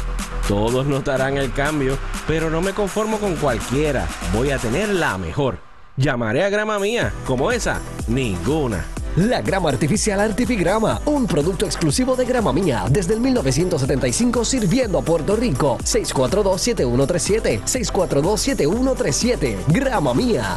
[0.47, 1.97] Todos notarán el cambio,
[2.29, 4.07] pero no me conformo con cualquiera.
[4.35, 5.57] Voy a tener la mejor.
[5.97, 8.85] Llamaré a grama mía, como esa, ninguna.
[9.17, 15.03] La grama artificial Artifigrama, un producto exclusivo de Grama Mía, desde el 1975 sirviendo a
[15.03, 15.79] Puerto Rico.
[15.79, 20.57] 642-7137, 642-7137, Grama Mía.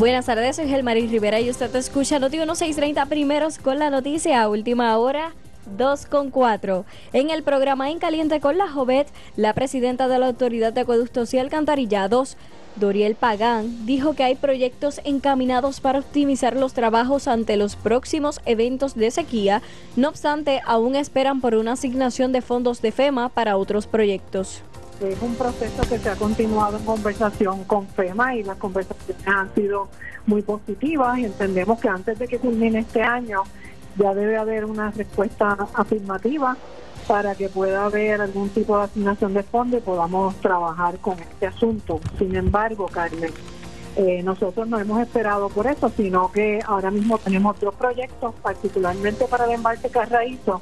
[0.00, 4.48] Buenas tardes, soy Gelmaris Rivera y usted escucha Noti 1630 primeros con la noticia a
[4.48, 5.34] última hora.
[5.76, 6.86] 2 con 4.
[7.12, 11.34] En el programa En Caliente con la Jovet, la presidenta de la Autoridad de Acueductos
[11.34, 12.38] y Alcantarillados,
[12.76, 18.94] Doriel Pagán, dijo que hay proyectos encaminados para optimizar los trabajos ante los próximos eventos
[18.94, 19.60] de sequía.
[19.96, 24.62] No obstante, aún esperan por una asignación de fondos de FEMA para otros proyectos.
[25.00, 29.54] Es un proceso que se ha continuado en conversación con FEMA y las conversaciones han
[29.54, 29.88] sido
[30.26, 33.42] muy positivas y entendemos que antes de que culmine este año
[33.96, 36.54] ya debe haber una respuesta afirmativa
[37.08, 41.46] para que pueda haber algún tipo de asignación de fondos y podamos trabajar con este
[41.46, 41.98] asunto.
[42.18, 43.32] Sin embargo, Carmen,
[43.96, 49.24] eh, nosotros no hemos esperado por eso, sino que ahora mismo tenemos dos proyectos, particularmente
[49.24, 50.60] para el embalse Carraízo,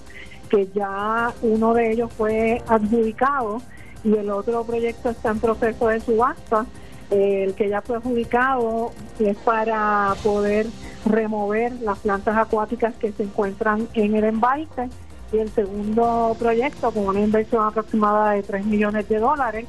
[0.48, 3.60] que ya uno de ellos fue adjudicado
[4.04, 6.66] y el otro proyecto está en proceso de subasta.
[7.10, 10.66] El que ya fue adjudicado es para poder
[11.06, 14.88] remover las plantas acuáticas que se encuentran en el embalse
[15.32, 19.66] y el segundo proyecto con una inversión aproximada de 3 millones de dólares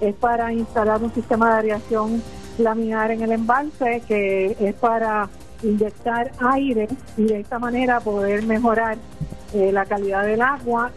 [0.00, 2.22] es para instalar un sistema de aireación
[2.58, 5.28] laminar en el embalse que es para
[5.62, 8.98] inyectar aire y de esta manera poder mejorar
[9.54, 10.90] eh, la calidad del agua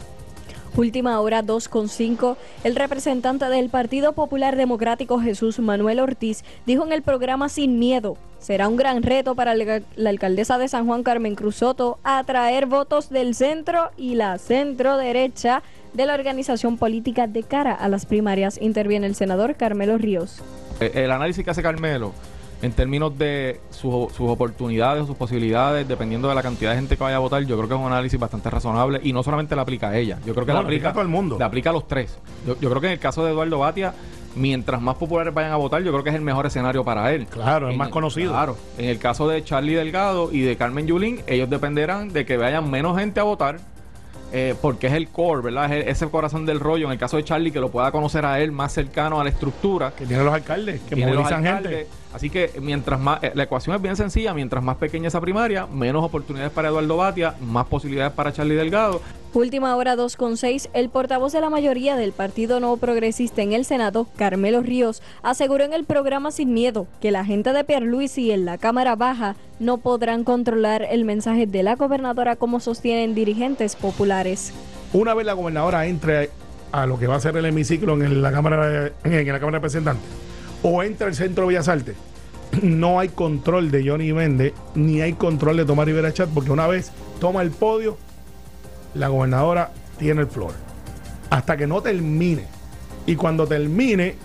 [0.78, 2.36] Última hora 2.5.
[2.66, 8.18] El representante del Partido Popular Democrático Jesús Manuel Ortiz dijo en el programa Sin Miedo,
[8.40, 13.10] será un gran reto para la, alcaldesa de San Juan Carmen Cruz Soto atraer votos
[13.10, 18.60] del centro y la centro derecha de la organización política de cara a las primarias.
[18.62, 20.42] Interviene el senador Carmelo Ríos.
[20.82, 22.14] Eh, El análisis que hace Carmelo
[22.66, 27.04] en términos de su- sus oportunidades, sus posibilidades, dependiendo de la cantidad de gente que
[27.04, 29.62] vaya a votar, yo creo que es un análisis bastante razonable y no solamente le
[29.62, 31.38] aplica a ella, yo creo que No, le aplica aplica a todo el mundo.
[31.38, 32.18] Le aplica a los tres.
[32.46, 33.94] Yo, yo creo que en el caso de Eduardo Batia,
[34.36, 37.26] mientras más populares vayan a votar, yo creo que es el mejor escenario para él.
[37.28, 38.32] Claro, es más el- conocido.
[38.32, 38.58] Claro.
[38.78, 42.70] En el caso de Charlie Delgado y de Carmen Yulín, ellos dependerán de que vayan
[42.70, 43.60] menos gente a votar.
[44.34, 45.72] eh, porque es el core, ¿verdad?
[45.72, 46.88] Es el- corazón del rollo.
[46.88, 49.30] En el caso de Charlie, que lo pueda conocer a él más cercano a la
[49.30, 49.92] estructura.
[49.92, 51.72] Que tiene los alcaldes, que movilizan alcaldes.
[51.72, 51.88] gente.
[52.16, 55.68] Así que mientras más, eh, la ecuación es bien sencilla, mientras más pequeña esa primaria,
[55.68, 59.02] menos oportunidades para Eduardo Batia, más posibilidades para Charlie Delgado.
[59.34, 60.70] Última hora 2.6.
[60.74, 65.66] El portavoz de la mayoría del Partido Nuevo Progresista en el Senado, Carmelo Ríos, aseguró
[65.66, 69.80] en el programa Sin Miedo que la gente de Pierluisi en la Cámara Baja no
[69.80, 74.54] podrán controlar el mensaje de la gobernadora como sostienen dirigentes populares.
[74.94, 76.30] Una vez la gobernadora entre
[76.72, 79.58] a lo que va a ser el hemiciclo en la Cámara de, en la Cámara
[79.58, 80.26] de Representantes
[80.68, 81.96] o entra al centro de Bellas Artes,
[82.64, 86.66] no hay control de Johnny Méndez ni hay control de Tomás Rivera Chat porque una
[86.66, 88.00] vez toma el podio,
[88.96, 90.54] la gobernadora tiene el flor.
[91.30, 92.48] Hasta que no termine.
[93.06, 94.16] Y cuando termine,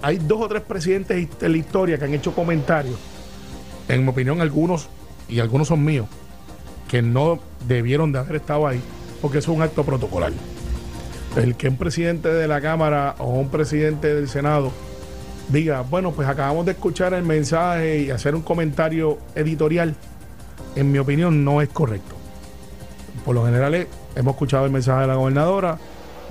[0.00, 2.96] hay dos o tres presidentes de la historia que han hecho comentarios,
[3.88, 4.88] en mi opinión algunos,
[5.28, 6.06] y algunos son míos,
[6.88, 8.80] que no debieron de haber estado ahí,
[9.20, 10.32] porque es un acto protocolar.
[11.34, 14.70] El que un presidente de la Cámara o un presidente del Senado
[15.52, 19.94] diga, bueno, pues acabamos de escuchar el mensaje y hacer un comentario editorial,
[20.76, 22.14] en mi opinión no es correcto.
[23.24, 25.78] Por lo general eh, hemos escuchado el mensaje de la gobernadora,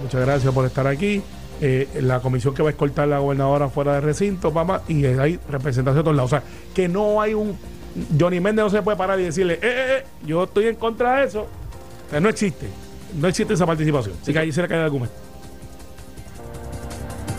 [0.02, 1.22] muchas gracias por estar aquí.
[1.62, 4.54] Eh, la comisión que va a escoltar la gobernadora fuera del recinto,
[4.88, 6.32] y hay representación de todos lados.
[6.32, 7.58] O sea, que no hay un.
[8.18, 11.18] Johnny Méndez no se puede parar y decirle, eh, eh, eh, yo estoy en contra
[11.18, 11.48] de eso.
[12.22, 12.68] No existe.
[13.20, 14.16] No existe esa participación.
[14.22, 15.16] Así que ahí se le cae el argumento.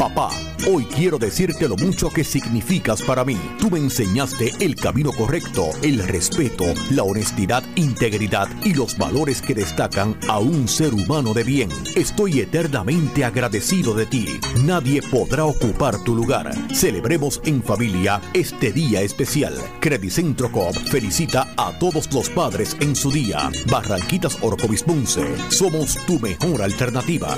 [0.00, 0.30] Papá,
[0.66, 3.36] hoy quiero decirte lo mucho que significas para mí.
[3.58, 9.54] Tú me enseñaste el camino correcto, el respeto, la honestidad, integridad y los valores que
[9.54, 11.68] destacan a un ser humano de bien.
[11.94, 14.26] Estoy eternamente agradecido de ti.
[14.64, 16.50] Nadie podrá ocupar tu lugar.
[16.74, 19.52] Celebremos en familia este día especial.
[19.80, 23.50] Credicentro Coop felicita a todos los padres en su día.
[23.70, 25.26] Barranquitas Orocovis Ponce.
[25.50, 27.36] Somos tu mejor alternativa.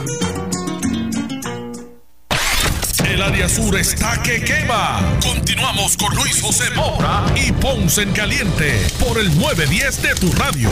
[3.12, 4.98] El área sur está que quema.
[5.22, 10.70] Continuamos con Luis José Moura y Ponce en Caliente por el 910 de tu radio.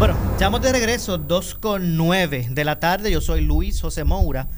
[0.00, 3.12] Bueno, estamos de regreso, 2 con 9 de la tarde.
[3.12, 4.48] Yo soy Luis José Moura.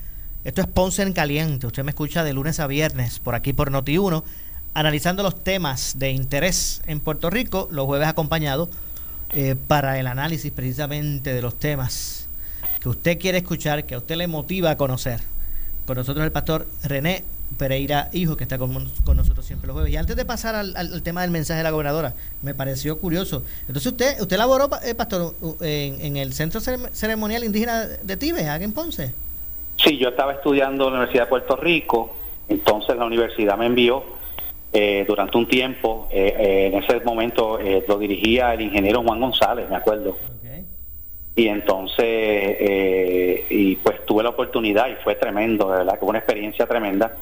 [0.44, 1.66] Esto es Ponce en Caliente.
[1.66, 4.24] Usted me escucha de lunes a viernes por aquí por Noti1,
[4.74, 8.68] analizando los temas de interés en Puerto Rico, los jueves acompañado
[9.34, 12.26] eh, para el análisis precisamente de los temas
[12.80, 15.20] que usted quiere escuchar, que a usted le motiva a conocer.
[15.86, 17.24] Con nosotros el pastor René
[17.56, 19.92] Pereira Hijo, que está con, con nosotros siempre los jueves.
[19.92, 23.44] Y antes de pasar al, tema del mensaje de la gobernadora, me pareció curioso.
[23.68, 28.44] Entonces usted usted laboró, eh, pastor, en, en el Centro Cerem- Ceremonial Indígena de Tibes,
[28.46, 29.14] en Ponce.
[29.82, 32.14] Sí, yo estaba estudiando en la Universidad de Puerto Rico,
[32.48, 34.04] entonces la universidad me envió
[34.72, 39.20] eh, durante un tiempo, eh, eh, en ese momento eh, lo dirigía el ingeniero Juan
[39.20, 40.16] González, me acuerdo.
[41.34, 46.10] Y entonces, eh, y pues tuve la oportunidad y fue tremendo, de verdad que fue
[46.10, 47.16] una experiencia tremenda.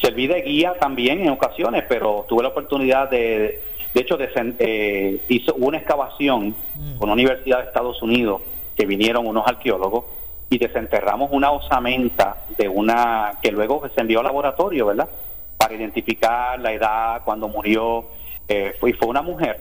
[0.00, 3.62] Serví de guía también en ocasiones, pero tuve la oportunidad de,
[3.94, 6.54] de hecho, de, eh, hizo una excavación
[6.98, 8.42] con la Universidad de Estados Unidos
[8.76, 10.04] que vinieron unos arqueólogos
[10.54, 15.08] y desenterramos una osamenta de una que luego se envió al laboratorio, ¿verdad?
[15.58, 18.04] Para identificar la edad, cuando murió,
[18.46, 19.58] eh, fue, y fue una mujer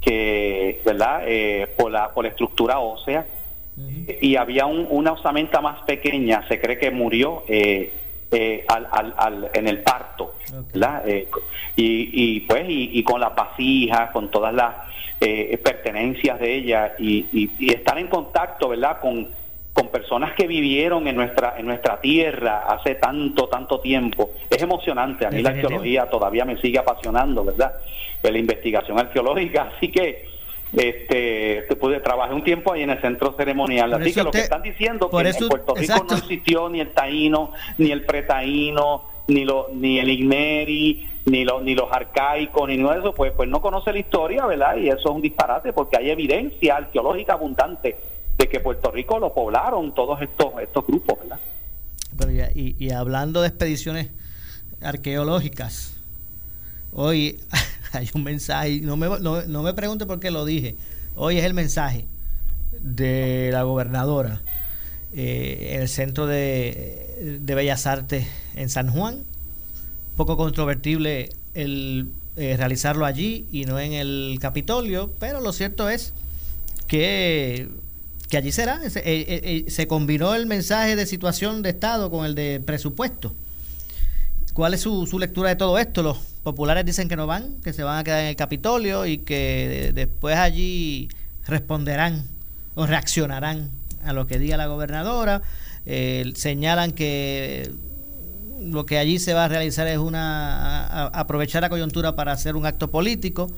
[0.00, 1.22] que, ¿verdad?
[1.26, 3.26] Eh, por, la, por la estructura ósea
[4.20, 7.92] y había un- una osamenta más pequeña, se cree que murió eh,
[8.30, 10.34] eh, al, al- al- en el parto,
[10.72, 11.02] ¿verdad?
[11.08, 11.28] Eh,
[11.74, 14.74] y, y pues y, y con la vasijas, con todas las
[15.20, 19.00] eh, pertenencias de ella y, y- y estar en contacto, ¿verdad?
[19.00, 19.28] Con,
[19.72, 24.30] con personas que vivieron en nuestra en nuestra tierra hace tanto tanto tiempo.
[24.50, 27.74] Es emocionante a mí la arqueología todavía me sigue apasionando verdad
[28.22, 30.26] la investigación arqueológica así que
[30.72, 34.30] este te pude trabajé un tiempo ahí en el centro ceremonial Por así que lo
[34.30, 36.14] que están diciendo por que eso- en Puerto Rico exacto.
[36.14, 41.62] no existió ni el taíno ni el pretaíno ni lo ni el igmeri ni los
[41.62, 44.88] ni los arcaicos ni nada de eso pues pues no conoce la historia verdad y
[44.88, 47.96] eso es un disparate porque hay evidencia arqueológica abundante
[48.42, 51.38] de que Puerto Rico lo poblaron todos estos estos grupos verdad
[52.54, 54.10] y, hablando de expediciones
[54.80, 55.94] arqueológicas,
[56.92, 57.40] hoy
[57.92, 60.76] hay un mensaje, no me, no, me pregunte por qué lo dije,
[61.14, 62.04] hoy es el mensaje
[62.80, 64.40] de la gobernadora
[65.14, 68.26] eh, en el Centro de, de Bellas Artes
[68.56, 69.24] en San Juan,
[70.16, 76.12] poco controvertible el eh, realizarlo allí y no en el Capitolio, pero lo cierto es
[76.88, 77.68] que,
[78.32, 78.80] que allí será.
[78.88, 82.62] Se, eh, eh, eh, se combinó el mensaje de situación de Estado con el de
[82.64, 83.34] presupuesto.
[84.54, 86.02] ¿Cuál es su, su lectura de todo esto?
[86.02, 89.18] Los populares dicen que no van, que se van a quedar en el Capitolio y
[89.18, 91.10] que de- después allí
[91.46, 92.24] responderán
[92.74, 93.68] o reaccionarán
[94.02, 95.42] a lo que diga la gobernadora.
[96.34, 97.70] Señalan que
[98.62, 102.64] lo que allí se va a realizar es una aprovechar la coyuntura para hacer un
[102.64, 103.50] acto político.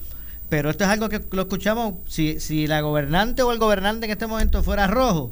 [0.49, 4.13] Pero esto es algo que lo escuchamos, si, si la gobernante o el gobernante en
[4.13, 5.31] este momento fuera rojo,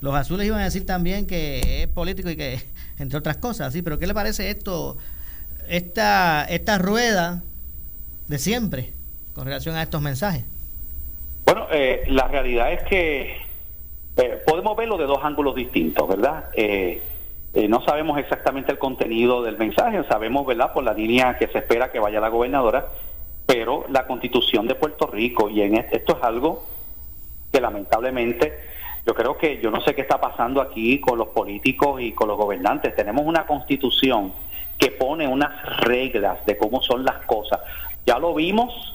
[0.00, 2.60] los azules iban a decir también que es político y que,
[2.98, 4.96] entre otras cosas, sí, pero ¿qué le parece esto,
[5.68, 7.42] esta, esta rueda
[8.28, 8.92] de siempre
[9.34, 10.44] con relación a estos mensajes?
[11.44, 13.36] Bueno, eh, la realidad es que
[14.16, 16.46] eh, podemos verlo de dos ángulos distintos, ¿verdad?
[16.54, 17.00] Eh,
[17.54, 21.58] eh, no sabemos exactamente el contenido del mensaje, sabemos, ¿verdad?, por la línea que se
[21.58, 22.86] espera que vaya la gobernadora,
[23.50, 26.66] pero la constitución de Puerto Rico, y en esto es algo
[27.52, 28.60] que lamentablemente
[29.04, 32.28] yo creo que yo no sé qué está pasando aquí con los políticos y con
[32.28, 32.94] los gobernantes.
[32.94, 34.32] Tenemos una constitución
[34.78, 37.58] que pone unas reglas de cómo son las cosas.
[38.06, 38.94] Ya lo vimos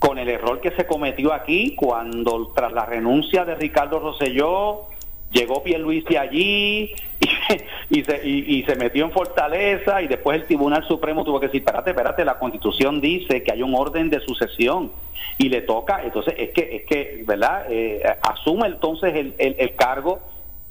[0.00, 4.88] con el error que se cometió aquí cuando tras la renuncia de Ricardo Rosselló
[5.34, 10.46] llegó Pierluisi allí y, y se, y- y se metió en Fortaleza y después el
[10.46, 14.20] Tribunal Supremo tuvo que decir, espérate, espérate, la Constitución dice que hay un orden de
[14.20, 14.92] sucesión
[15.36, 17.66] y le toca, entonces es que, es que ¿verdad?
[17.68, 20.20] Eh, asume entonces el, el- el cargo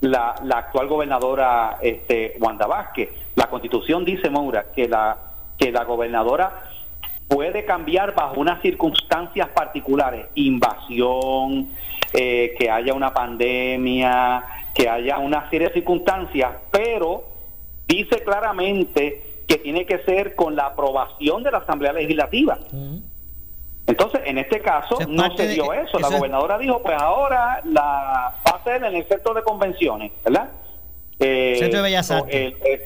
[0.02, 3.10] la, la actual gobernadora este, Wanda Vázquez.
[3.36, 5.18] La Constitución dice, Maura, que la
[5.58, 6.64] que la gobernadora
[7.30, 11.70] puede cambiar bajo unas circunstancias particulares, invasión,
[12.14, 14.44] eh, que haya una pandemia,
[14.74, 17.24] que haya una serie de circunstancias, pero
[17.88, 22.58] dice claramente que tiene que ser con la aprobación de la Asamblea Legislativa.
[23.86, 26.00] Entonces, en este caso, es no se de- dio eso.
[26.00, 29.44] La eso es- gobernadora dijo, pues ahora la va a ser en el centro de
[29.44, 30.50] convenciones, ¿verdad?
[31.20, 32.34] Eh, Centro de Bellas o Artes.
[32.34, 32.82] El, el-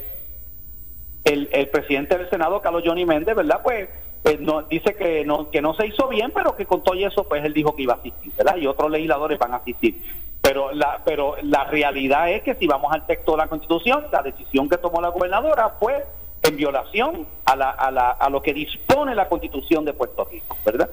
[1.26, 3.62] el- el presidente del Senado, Carlos Johnny Méndez, ¿verdad?
[3.64, 3.88] Pues
[4.28, 7.24] eh, no, dice que no, que no se hizo bien, pero que con todo eso,
[7.28, 8.58] pues él dijo que iba a asistir, ¿verdad?
[8.58, 10.02] Y otros legisladores van a asistir.
[10.42, 14.22] Pero la, pero la realidad es que si vamos al texto de la Constitución, la
[14.22, 16.06] decisión que tomó la gobernadora fue
[16.44, 20.58] en violación a, la, a, la, a lo que dispone la Constitución de Puerto Rico,
[20.66, 20.90] ¿verdad?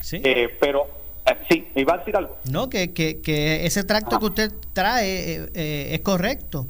[0.00, 0.20] Sí.
[0.24, 0.86] Eh, pero
[1.26, 2.36] eh, sí, me iba a decir algo.
[2.50, 6.66] No, que, que, que ese tracto que usted trae eh, eh, es correcto.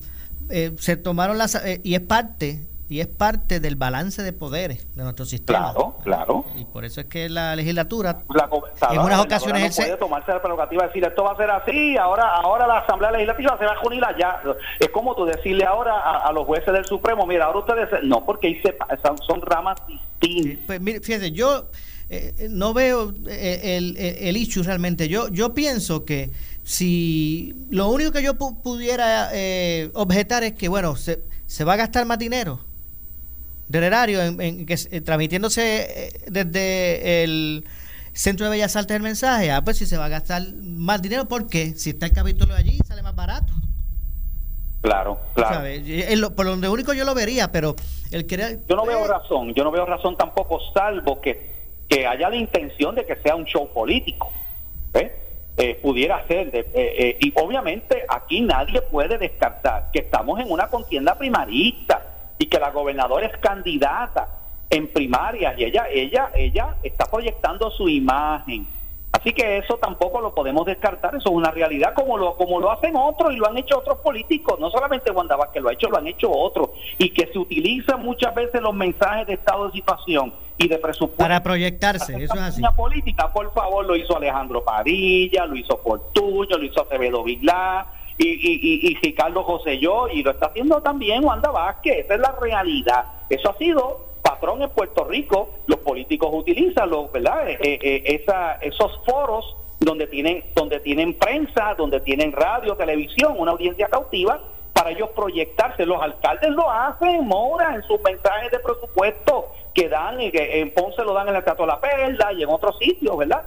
[0.79, 2.59] Se tomaron las y es parte
[2.93, 5.73] y es parte del balance de poderes de nuestro sistema.
[5.73, 6.45] Claro, claro.
[6.57, 8.49] Y por eso es que la legislatura La
[8.93, 11.97] en unas ocasiones no puede tomarse la prerrogativa de decir esto va a ser así,
[11.97, 14.41] ahora ahora la Asamblea Legislativa se va a unir allá.
[14.79, 18.25] Es como tú decirle ahora a, a los jueces del Supremo, mira, ahora ustedes no,
[18.25, 20.65] porque ahí se, son, son ramas distintas.
[20.67, 21.67] Pues mire, fíjese, yo
[22.11, 25.09] eh, no veo eh, el, el, el issue realmente.
[25.09, 26.31] Yo, yo pienso que
[26.65, 31.73] si lo único que yo pu- pudiera eh, objetar es que, bueno, se, se va
[31.75, 32.61] a gastar más dinero
[33.73, 37.65] del erario en, en que, eh, transmitiéndose eh, desde el
[38.13, 39.51] Centro de Bellas Artes el mensaje.
[39.51, 41.75] Ah, pues si se va a gastar más dinero, ¿por qué?
[41.75, 43.53] Si está el capítulo allí, sale más barato.
[44.83, 45.55] Claro, claro.
[45.55, 45.87] ¿sabes?
[45.87, 47.75] Y es lo- por donde único yo lo vería, pero
[48.11, 51.53] el querer Yo no veo razón, yo no veo razón tampoco, salvo que,
[51.89, 54.31] que haya la intención de que sea un show político.
[54.95, 55.13] ¿eh?
[55.57, 56.51] Eh, pudiera ser.
[56.51, 62.12] de- eh, eh, y obviamente aquí nadie puede descartar que estamos en una contienda primarista
[62.43, 64.29] y que la gobernadora es candidata
[64.69, 68.67] en primarias y ella, ella, ella está proyectando su imagen.
[69.13, 72.73] Así que eso tampoco lo podemos descartar, eso es una realidad como lo, como lo
[72.73, 75.89] hacen otros y lo han hecho otros políticos, no solamente Wanda Vázquez lo ha hecho,
[75.89, 79.73] lo han hecho otros, y que se utilizan muchas veces los mensajes de estado de
[79.73, 82.63] situación y de presupuesto para proyectarse, eso es así.
[82.77, 87.87] política, por favor, lo hizo Alejandro Padilla, lo hizo Fortuño, lo hizo Acevedo Vilá
[88.23, 92.15] y, y, y, y Ricardo José Yo, y lo está haciendo también Wanda Vázquez, esa
[92.15, 93.05] es la realidad.
[93.29, 97.51] Eso ha sido patrón en Puerto Rico, los políticos utilizan los, ¿verdad?
[97.51, 103.53] Eh, eh, esa, esos foros donde tienen, donde tienen prensa, donde tienen radio, televisión, una
[103.53, 104.41] audiencia cautiva,
[104.73, 105.85] para ellos proyectarse.
[105.85, 110.73] Los alcaldes lo hacen, Mora, en sus mensajes de presupuesto que dan, y que en
[110.73, 113.43] Ponce lo dan en el Teatro La Perla y en otros sitios, ¿verdad?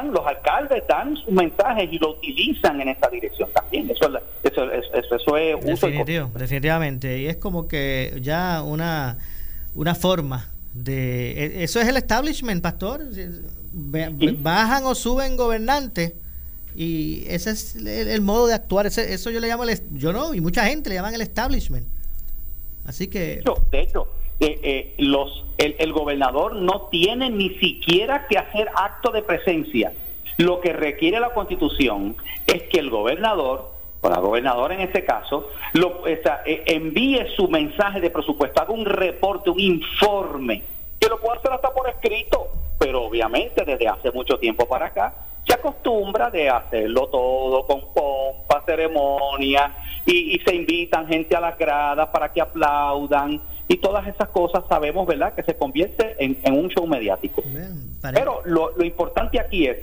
[0.00, 3.90] Los alcaldes dan sus mensajes y lo utilizan en esta dirección también.
[3.90, 4.06] Eso
[4.42, 5.92] eso, eso, es uso y
[6.34, 7.18] definitivamente.
[7.18, 9.18] Y es como que ya una,
[9.74, 11.32] una forma de...
[11.32, 13.02] e- Eso es el establishment, pastor.
[13.72, 16.14] Bajan o suben gobernantes
[16.74, 18.86] y ese es el, el modo de actuar.
[18.86, 21.86] Ese- eso yo le llamo, el, yo no, y mucha gente le llaman el establishment.
[22.86, 23.18] Así que...
[23.20, 24.08] De hecho, de hecho,
[24.42, 29.92] eh, eh, los, el, el gobernador no tiene ni siquiera que hacer acto de presencia.
[30.36, 32.16] Lo que requiere la constitución
[32.46, 33.70] es que el gobernador,
[34.00, 36.20] o la gobernadora en este caso, lo, eh,
[36.66, 40.64] envíe su mensaje de presupuesto, haga un reporte, un informe,
[41.00, 45.14] que lo puede hacer hasta por escrito, pero obviamente desde hace mucho tiempo para acá
[45.46, 49.74] se acostumbra de hacerlo todo con pompa, ceremonia,
[50.06, 53.40] y, y se invitan gente a las gradas para que aplaudan,
[53.72, 57.42] y todas esas cosas sabemos, ¿verdad?, que se convierte en, en un show mediático.
[58.02, 59.78] Pero lo, lo importante aquí es,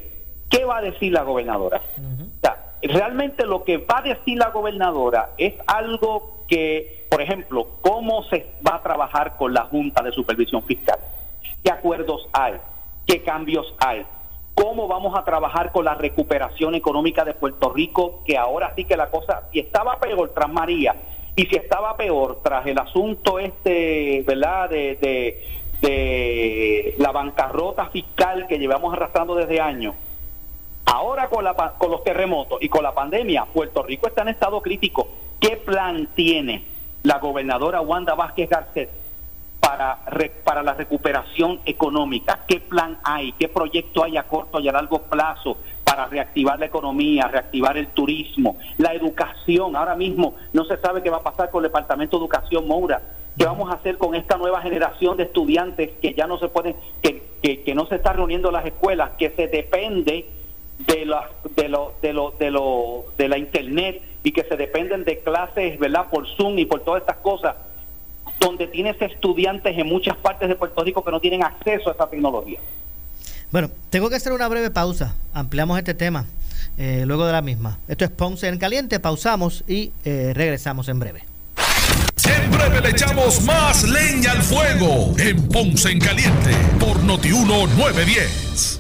[0.48, 1.82] ¿qué va a decir la gobernadora?
[1.98, 7.68] O sea, realmente lo que va a decir la gobernadora es algo que, por ejemplo,
[7.82, 11.00] cómo se va a trabajar con la Junta de Supervisión Fiscal,
[11.64, 12.58] qué acuerdos hay,
[13.08, 14.06] qué cambios hay,
[14.54, 18.96] cómo vamos a trabajar con la recuperación económica de Puerto Rico, que ahora sí que
[18.96, 20.96] la cosa, si estaba peor tras María
[21.40, 24.98] y si estaba peor tras el asunto este, ¿verdad?, de,
[25.82, 29.96] de, la bancarrota fiscal que llevamos arrastrando desde años,
[30.86, 34.60] Ahora con, la, con los terremotos y con la pandemia, Puerto Rico está en estado
[34.60, 35.08] crítico.
[35.40, 36.66] ¿Qué plan tiene
[37.04, 38.90] la gobernadora Wanda Vázquez Garcet
[39.60, 42.40] para, re- para la recuperación económica?
[42.48, 43.34] ¿Qué plan hay?
[43.34, 45.58] ¿Qué proyecto hay a corto y a largo plazo
[46.00, 49.76] para reactivar la economía, reactivar el turismo, la educación?
[49.76, 53.02] Ahora mismo no se sabe qué va a pasar con el Departamento de Educación Moura.
[53.38, 56.76] ¿Qué vamos a hacer con esta nueva generación de estudiantes que ya no se pueden,
[57.02, 60.26] que, que, que no se está reuniendo en las escuelas, que se depende
[60.80, 65.04] de la de lo de lo de lo de la internet y que se dependen
[65.04, 67.58] de clases verdad por zoom y por todas estas cosas
[68.40, 72.10] donde tienes estudiantes en muchas partes de Puerto Rico que no tienen acceso a esa
[72.10, 72.62] tecnología.
[73.52, 75.16] Bueno, tengo que hacer una breve pausa.
[75.34, 76.26] Ampliamos este tema
[76.78, 77.80] eh, luego de la misma.
[77.88, 79.00] Esto es Ponce en Caliente.
[79.00, 81.24] Pausamos y eh, regresamos en breve.
[82.52, 88.79] Breve le echamos más leña al fuego en Ponce en Caliente por Notiuno 910.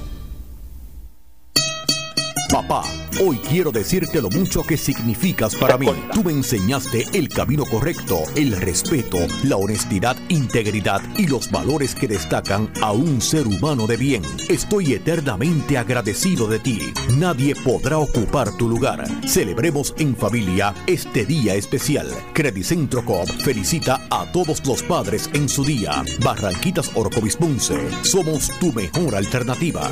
[2.52, 2.82] Papá,
[3.22, 5.86] hoy quiero decirte lo mucho que significas para mí.
[6.14, 12.08] Tú me enseñaste el camino correcto, el respeto, la honestidad, integridad y los valores que
[12.08, 14.24] destacan a un ser humano de bien.
[14.50, 16.92] Estoy eternamente agradecido de ti.
[17.18, 19.06] Nadie podrá ocupar tu lugar.
[19.28, 22.10] Celebremos en familia este día especial.
[22.34, 26.04] Credicentro Coop felicita a todos los padres en su día.
[26.24, 27.78] Barranquitas Orcovis Ponce.
[28.02, 29.92] Somos tu mejor alternativa.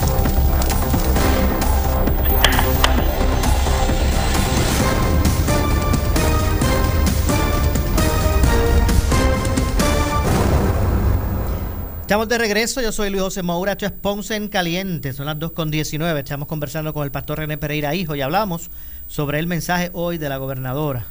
[12.11, 15.39] Estamos de regreso, yo soy Luis José Moura, esto es Ponce en Caliente, son las
[15.39, 18.69] 2 con 19, estamos conversando con el pastor René Pereira Hijo y hablamos
[19.07, 21.05] sobre el mensaje hoy de la gobernadora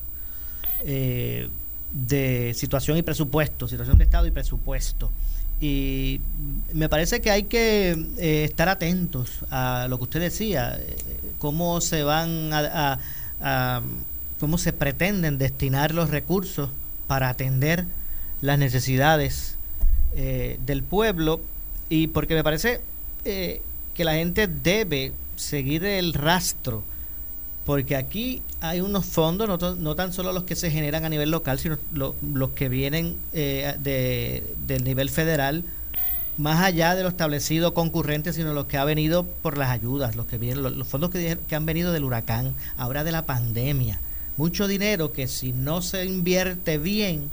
[0.85, 1.49] eh,
[1.91, 5.11] de situación y presupuesto, situación de Estado y presupuesto.
[5.59, 6.21] Y
[6.75, 10.99] me parece que hay que eh, estar atentos a lo que usted decía, eh,
[11.39, 12.99] cómo se van a,
[13.41, 13.81] a,
[14.39, 16.69] cómo se pretenden destinar los recursos
[17.07, 17.87] para atender
[18.43, 19.57] las necesidades
[20.15, 21.41] eh, del pueblo
[21.89, 22.81] y porque me parece
[23.25, 23.63] eh,
[23.95, 26.85] que la gente debe seguir el rastro
[27.71, 31.31] porque aquí hay unos fondos, no, no, tan solo los que se generan a nivel
[31.31, 35.63] local, sino lo, los que vienen eh, de, del nivel federal,
[36.37, 40.27] más allá de lo establecido concurrente, sino los que ha venido por las ayudas, los
[40.27, 44.01] que vienen, los, los fondos que, que han venido del huracán, ahora de la pandemia.
[44.37, 47.31] Mucho dinero que si no se invierte bien,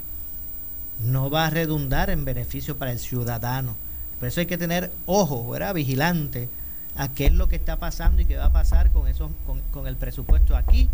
[1.00, 3.76] no va a redundar en beneficio para el ciudadano.
[4.20, 6.50] Por eso hay que tener ojo, era vigilante
[6.96, 9.62] a qué es lo que está pasando y qué va a pasar con, esos, con,
[9.72, 10.90] con el presupuesto aquí.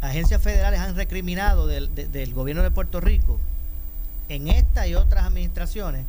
[0.00, 3.38] Agencias federales han recriminado del, de, del gobierno de Puerto Rico
[4.28, 6.06] en esta y otras administraciones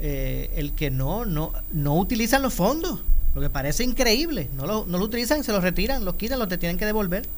[0.00, 3.00] eh, el que no, no, no utilizan los fondos,
[3.34, 4.48] lo que parece increíble.
[4.56, 7.28] No lo, no lo utilizan, se los retiran, los quitan, los te tienen que devolver.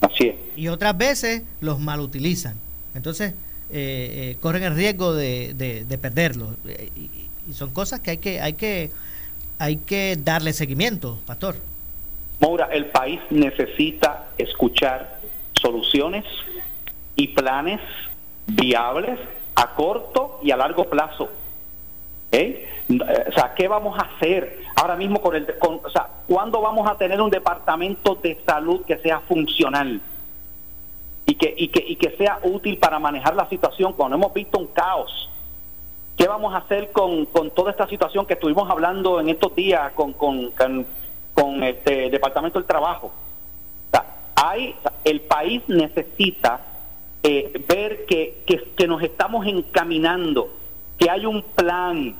[0.00, 0.36] Así es.
[0.56, 2.56] Y otras veces los malutilizan.
[2.94, 3.34] Entonces,
[3.74, 6.50] eh, eh, corren el riesgo de, de, de perderlos.
[6.94, 7.00] Y,
[7.48, 8.90] y, son cosas que hay que, hay que,
[9.58, 11.56] hay que darle seguimiento, Pastor.
[12.38, 15.20] Maura, el país necesita escuchar
[15.54, 16.24] soluciones
[17.16, 17.80] y planes
[18.46, 19.18] viables
[19.54, 21.30] a corto y a largo plazo.
[22.30, 22.68] ¿Eh?
[22.90, 25.46] O sea, ¿qué vamos a hacer ahora mismo con el...
[25.58, 30.00] Con, o sea, ¿cuándo vamos a tener un departamento de salud que sea funcional?
[31.26, 34.58] Y que, y que, y que sea útil para manejar la situación cuando hemos visto
[34.58, 35.28] un caos.
[36.16, 39.92] ¿Qué vamos a hacer con, con toda esta situación que estuvimos hablando en estos días
[39.92, 40.52] con, con,
[41.34, 43.12] con, este Departamento del Trabajo?
[44.34, 46.60] Hay, el país necesita
[47.22, 50.50] eh, ver que, que, que, nos estamos encaminando,
[50.98, 52.16] que hay un plan,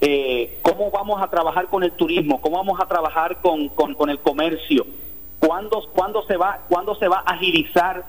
[0.00, 4.10] eh, cómo vamos a trabajar con el turismo, cómo vamos a trabajar con, con, con
[4.10, 4.84] el comercio,
[5.38, 8.04] cuándo, cuándo, se va, cuándo se va a agilizar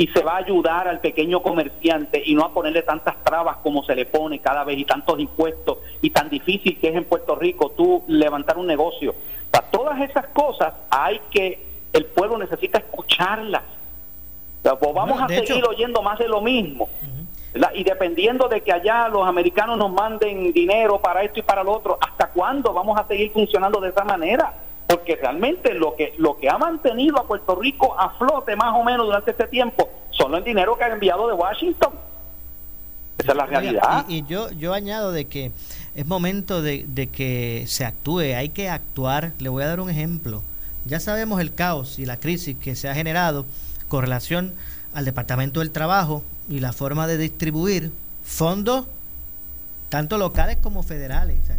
[0.00, 3.82] y se va a ayudar al pequeño comerciante y no a ponerle tantas trabas como
[3.82, 7.34] se le pone cada vez y tantos impuestos y tan difícil que es en Puerto
[7.34, 9.10] Rico tú levantar un negocio.
[9.10, 13.64] O sea, todas esas cosas hay que, el pueblo necesita escucharlas.
[14.60, 16.84] O sea, pues vamos no, a seguir hecho, oyendo más de lo mismo.
[16.84, 17.70] Uh -huh.
[17.74, 21.72] Y dependiendo de que allá los americanos nos manden dinero para esto y para lo
[21.72, 24.54] otro, ¿hasta cuándo vamos a seguir funcionando de esa manera?
[24.88, 28.82] Porque realmente lo que lo que ha mantenido a Puerto Rico a flote más o
[28.82, 31.92] menos durante este tiempo son el dinero que ha enviado de Washington.
[33.18, 34.06] Esa es la realidad.
[34.08, 35.52] Y, y yo yo añado de que
[35.94, 39.32] es momento de, de, que se actúe, hay que actuar.
[39.38, 40.42] Le voy a dar un ejemplo.
[40.86, 43.44] Ya sabemos el caos y la crisis que se ha generado
[43.88, 44.54] con relación
[44.94, 48.86] al Departamento del Trabajo y la forma de distribuir fondos,
[49.90, 51.36] tanto locales como federales.
[51.42, 51.58] O sea,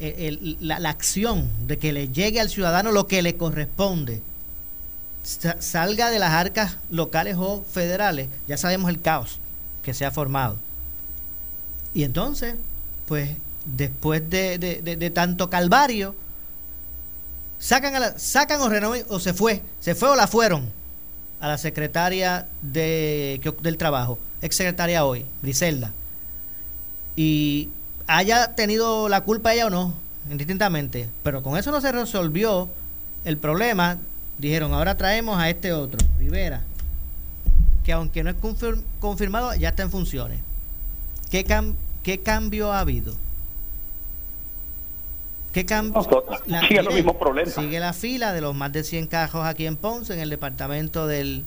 [0.00, 4.22] el, la, la, acción de que le llegue al ciudadano lo que le corresponde
[5.22, 9.38] salga de las arcas locales o federales, ya sabemos el caos
[9.82, 10.56] que se ha formado.
[11.94, 12.54] Y entonces,
[13.06, 13.30] pues,
[13.64, 16.14] después de, de, de, de tanto calvario,
[17.58, 20.70] sacan, a la, sacan o, renoven, o se fue, se fue o la fueron
[21.40, 25.92] a la secretaria de, del trabajo, ex secretaria hoy, Griselda.
[27.16, 27.68] Y
[28.08, 29.94] haya tenido la culpa ella o no,
[30.30, 32.68] indistintamente, pero con eso no se resolvió
[33.24, 33.98] el problema.
[34.38, 36.62] Dijeron, ahora traemos a este otro, Rivera,
[37.84, 38.36] que aunque no es
[38.98, 40.40] confirmado, ya está en funciones.
[41.30, 41.44] ¿Qué,
[42.02, 43.14] ¿Qué cambio ha habido?
[45.52, 46.02] ¿Qué cambio?
[46.68, 47.54] sigue los mismos problemas.
[47.54, 51.06] Sigue la fila de los más de 100 cajos aquí en Ponce, en el departamento
[51.06, 51.44] del,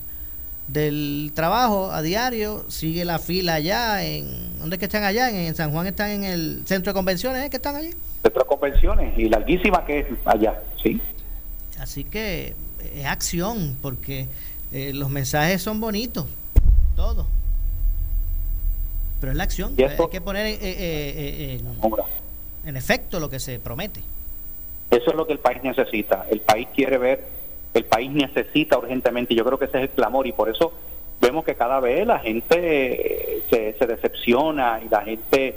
[0.71, 2.65] del trabajo a diario.
[2.69, 4.03] Sigue la fila allá.
[4.03, 5.29] en ¿Dónde es que están allá?
[5.29, 7.49] En, San Juan están en el centro de convenciones, ¿eh?
[7.49, 7.91] que están allí?
[8.21, 11.01] Centro de convenciones y larguísima que es allá, sí.
[11.79, 12.55] Así que
[12.95, 14.27] es acción, porque
[14.71, 16.25] eh, los mensajes son bonitos,
[16.95, 17.25] todo.
[19.19, 23.59] Pero es la acción, hay que poner eh, eh, en, en efecto lo que se
[23.59, 24.01] promete.
[24.91, 26.25] Eso es lo que el país necesita.
[26.29, 27.27] El país quiere ver,
[27.73, 30.73] el país necesita urgentemente, yo creo que ese es el clamor, y por eso
[31.19, 35.55] vemos que cada vez la gente se, se decepciona y la gente.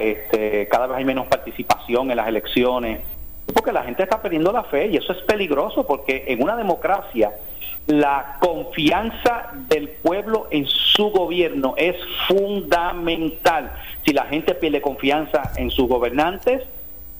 [0.00, 2.98] Este, cada vez hay menos participación en las elecciones
[3.54, 7.32] porque la gente está perdiendo la fe y eso es peligroso porque en una democracia
[7.86, 13.72] la confianza del pueblo en su gobierno es fundamental.
[14.04, 16.62] Si la gente pierde confianza en sus gobernantes,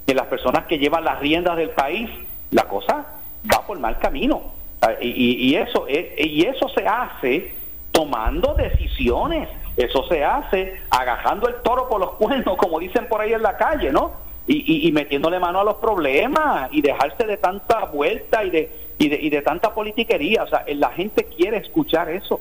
[0.08, 2.10] en las personas que llevan las riendas del país,
[2.50, 3.06] la cosa
[3.52, 4.54] va por mal camino.
[5.00, 7.54] Y, eso, y eso se hace
[7.92, 9.48] tomando decisiones.
[9.76, 13.56] Eso se hace agajando el toro por los cuernos, como dicen por ahí en la
[13.56, 14.26] calle, ¿no?
[14.48, 19.16] y, metiéndole mano a los problemas y dejarse de tanta vuelta y de, y de,
[19.20, 20.44] y de tanta politiquería.
[20.44, 22.40] O sea, la gente quiere escuchar eso.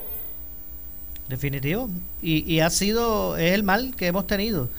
[1.28, 1.90] Definitivo.
[2.22, 4.70] Y, y ha sido, es el mal que hemos tenido.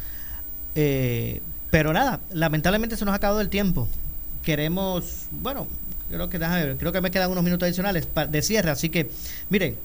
[0.76, 3.88] Eh, pero nada, lamentablemente se nos ha acabado el tiempo.
[4.44, 5.66] Queremos, bueno,
[6.08, 6.38] creo que,
[6.78, 8.70] creo que me quedan unos minutos adicionales de cierre.
[8.70, 9.10] Así que,
[9.50, 9.76] miren,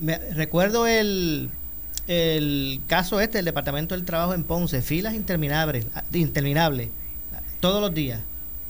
[0.00, 1.50] me, recuerdo el
[2.08, 6.88] el caso este del Departamento del Trabajo en Ponce, filas interminables, interminables,
[7.60, 8.20] todos los días,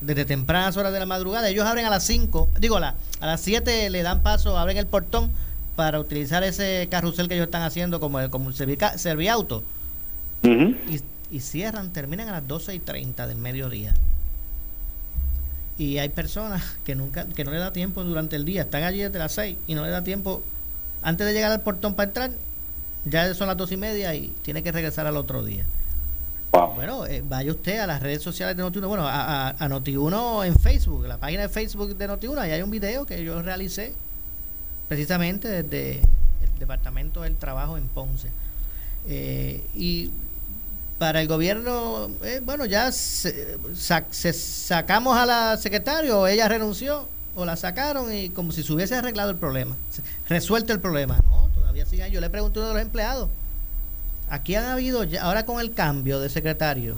[0.00, 1.48] desde tempranas horas de la madrugada.
[1.48, 4.86] Ellos abren a las 5, digo, a, a las 7 le dan paso, abren el
[4.86, 5.30] portón
[5.74, 9.62] para utilizar ese carrusel que ellos están haciendo como el, como serviauto.
[10.42, 11.00] y,
[11.30, 13.94] y, cierran, terminan a las 12 y 30 del mediodía.
[15.78, 19.00] Y hay personas que nunca que no le da tiempo durante el día, están allí
[19.02, 20.42] desde las 6 y no le da tiempo
[21.02, 22.30] antes de llegar al portón para entrar,
[23.04, 25.64] ya son las dos y media y tiene que regresar al otro día.
[26.74, 30.58] Bueno, eh, vaya usted a las redes sociales de Notiuno, bueno, a, a, Notiuno en
[30.58, 33.92] Facebook, la página de Facebook de Notiuno, ahí hay un video que yo realicé
[34.88, 38.30] precisamente desde el Departamento del Trabajo en Ponce.
[39.08, 40.10] Eh, y
[40.99, 43.59] para el gobierno, eh, bueno, ya se,
[44.32, 48.94] sacamos a la secretaria o ella renunció o la sacaron y como si se hubiese
[48.94, 49.76] arreglado el problema,
[50.28, 51.18] resuelto el problema.
[51.28, 51.51] No,
[52.11, 53.28] yo le pregunté a uno de los empleados,
[54.30, 56.97] aquí han habido, ahora con el cambio de secretario,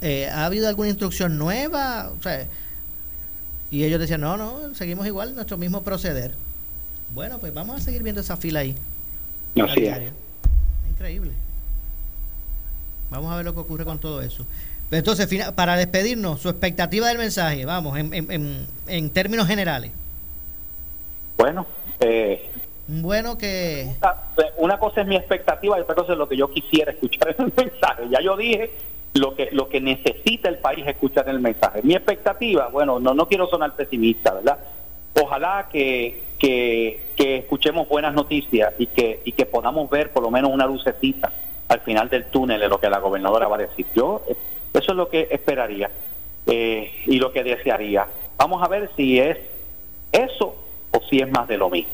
[0.00, 2.12] eh, ¿ha habido alguna instrucción nueva?
[3.70, 6.32] y ellos decían, no, no, seguimos igual, nuestro mismo proceder.
[7.14, 8.74] Bueno, pues vamos a seguir viendo esa fila ahí.
[10.90, 11.32] Increíble.
[13.12, 14.44] Vamos a ver lo que ocurre con todo eso.
[14.90, 19.92] Entonces, para despedirnos, su expectativa del mensaje, vamos, en, en, en términos generales.
[21.38, 21.66] Bueno,
[22.00, 22.50] eh,
[22.88, 23.94] bueno que...
[24.58, 27.46] Una cosa es mi expectativa y otra cosa es lo que yo quisiera escuchar en
[27.46, 28.02] el mensaje.
[28.10, 28.70] Ya yo dije
[29.14, 31.82] lo que lo que necesita el país escuchar en el mensaje.
[31.82, 34.58] Mi expectativa, bueno, no, no quiero sonar pesimista, ¿verdad?
[35.20, 40.50] Ojalá que, que, escuchemos buenas noticias y que, y que podamos ver por lo menos
[40.50, 41.30] una lucecita
[41.72, 43.86] al final del túnel de lo que la gobernadora va a decir.
[43.94, 44.22] Yo,
[44.72, 45.90] eso es lo que esperaría
[46.46, 48.06] eh, y lo que desearía.
[48.36, 49.38] Vamos a ver si es
[50.12, 50.54] eso
[50.90, 51.92] o si es más de lo mismo.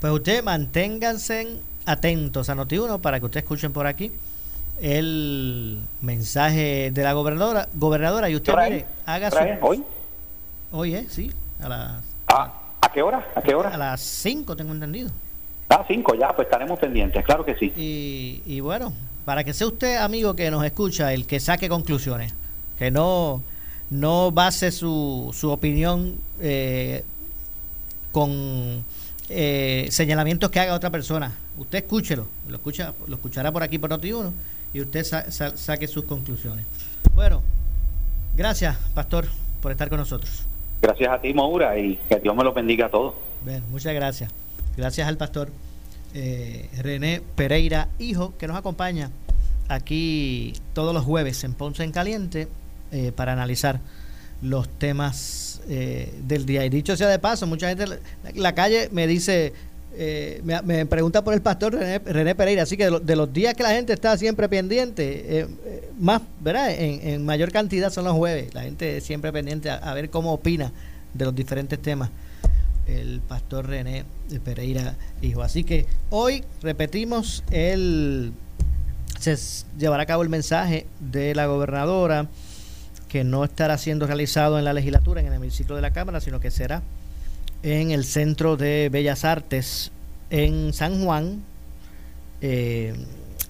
[0.00, 4.12] Pues ustedes manténganse atentos a Noti1 para que ustedes escuchen por aquí
[4.80, 9.84] el mensaje de la gobernadora gobernadora y usted mire, haga su hoy
[10.72, 11.30] hoy es sí
[11.60, 13.24] a las ah, ¿a qué hora?
[13.36, 13.68] ¿a qué hora?
[13.68, 15.10] a las 5 tengo entendido
[15.68, 18.92] ah 5 ya pues estaremos pendientes claro que sí y, y bueno
[19.24, 22.34] para que sea usted amigo que nos escucha el que saque conclusiones
[22.78, 23.42] que no
[23.90, 27.04] no base su, su opinión eh,
[28.12, 28.84] con
[29.28, 31.32] eh, señalamientos que haga otra persona.
[31.56, 34.32] Usted escúchelo, lo escucha, lo escuchará por aquí por Noti1
[34.72, 36.66] y usted saque sus conclusiones.
[37.14, 37.42] Bueno,
[38.36, 39.26] gracias, Pastor,
[39.62, 40.44] por estar con nosotros.
[40.82, 43.14] Gracias a ti, Maura, y que Dios me lo bendiga a todos.
[43.70, 44.43] muchas gracias.
[44.76, 45.50] Gracias al pastor
[46.14, 49.10] eh, René Pereira, hijo, que nos acompaña
[49.68, 52.48] aquí todos los jueves en Ponce en Caliente
[52.92, 53.80] eh, para analizar
[54.42, 56.64] los temas eh, del día.
[56.64, 57.86] Y dicho sea de paso, mucha gente,
[58.34, 59.52] la, calle me dice,
[59.96, 63.70] eh, me, pregunta por el pastor René, Pereira, así que de, los días que la
[63.70, 66.72] gente está siempre pendiente, eh, eh, más, ¿verdad?
[66.72, 70.72] En, mayor cantidad son los jueves, la gente siempre pendiente a, ver cómo opina
[71.12, 72.10] de los diferentes temas
[72.86, 74.04] el pastor René
[74.44, 75.42] Pereira hijo.
[75.42, 78.32] Así que hoy repetimos el
[79.18, 79.36] se
[79.78, 82.28] llevará a cabo el mensaje de la gobernadora
[83.08, 86.40] que no estará siendo realizado en la legislatura, en el hemiciclo de la Cámara, sino
[86.40, 86.82] que será
[87.62, 89.92] en el Centro de Bellas Artes
[90.30, 91.42] en San Juan.
[92.40, 92.94] Eh,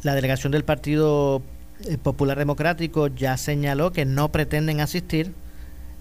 [0.03, 1.43] la delegación del Partido
[1.85, 5.33] eh, Popular Democrático ya señaló que no pretenden asistir.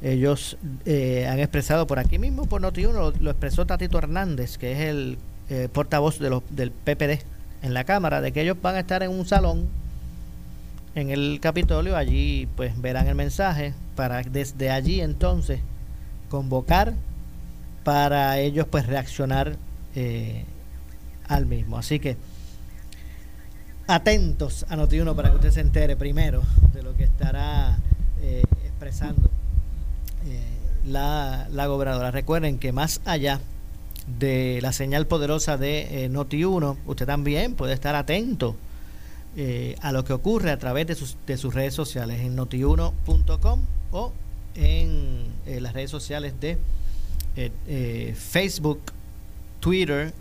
[0.03, 4.79] Ellos eh, han expresado por aquí mismo, por Noti1, lo, expresó Tatito Hernández, que es
[4.79, 5.17] el
[5.71, 7.23] portavoz de del PPD
[7.61, 9.67] en la Cámara, de que ellos van a estar en un salón
[10.95, 11.95] en el Capitolio.
[11.95, 15.59] Allí pues verán el mensaje para desde allí entonces
[16.29, 16.93] convocar
[17.83, 19.55] para ellos pues reaccionar
[19.95, 20.45] eh,
[21.27, 21.77] al mismo.
[21.77, 22.17] Así que
[23.87, 26.41] atentos a Noti1 para que usted se entere primero
[26.73, 27.77] de lo que estará
[28.21, 29.42] eh, expresando eh,
[30.85, 32.11] la, la, gobernadora.
[32.11, 33.39] Recuerden que más allá
[34.19, 38.55] de la señal poderosa de Noti1, usted también puede estar atento
[39.81, 43.61] a lo que ocurre a través de sus, de sus redes sociales en notiuno.com
[43.91, 44.11] o
[44.55, 46.57] en las redes sociales de
[47.35, 48.79] eh, eh, Facebook,
[49.59, 50.13] Twitter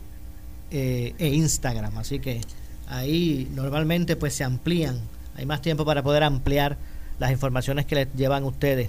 [0.71, 1.99] eh, e Instagram.
[1.99, 2.41] Así que
[2.87, 4.99] ahí normalmente pues se amplían,
[5.37, 6.79] hay más tiempo para poder ampliar
[7.19, 8.89] las informaciones que les llevan ustedes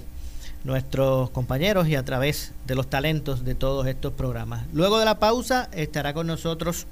[0.64, 4.64] nuestros compañeros y a través de los talentos de todos estos programas.
[4.72, 6.86] Luego de la pausa estará con nosotros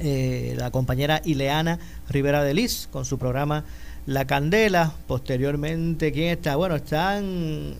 [0.00, 1.78] la compañera Ileana
[2.08, 3.64] Rivera de Liz con su programa
[4.06, 4.92] La Candela.
[5.06, 6.56] Posteriormente, ¿quién está?
[6.56, 7.74] Bueno, están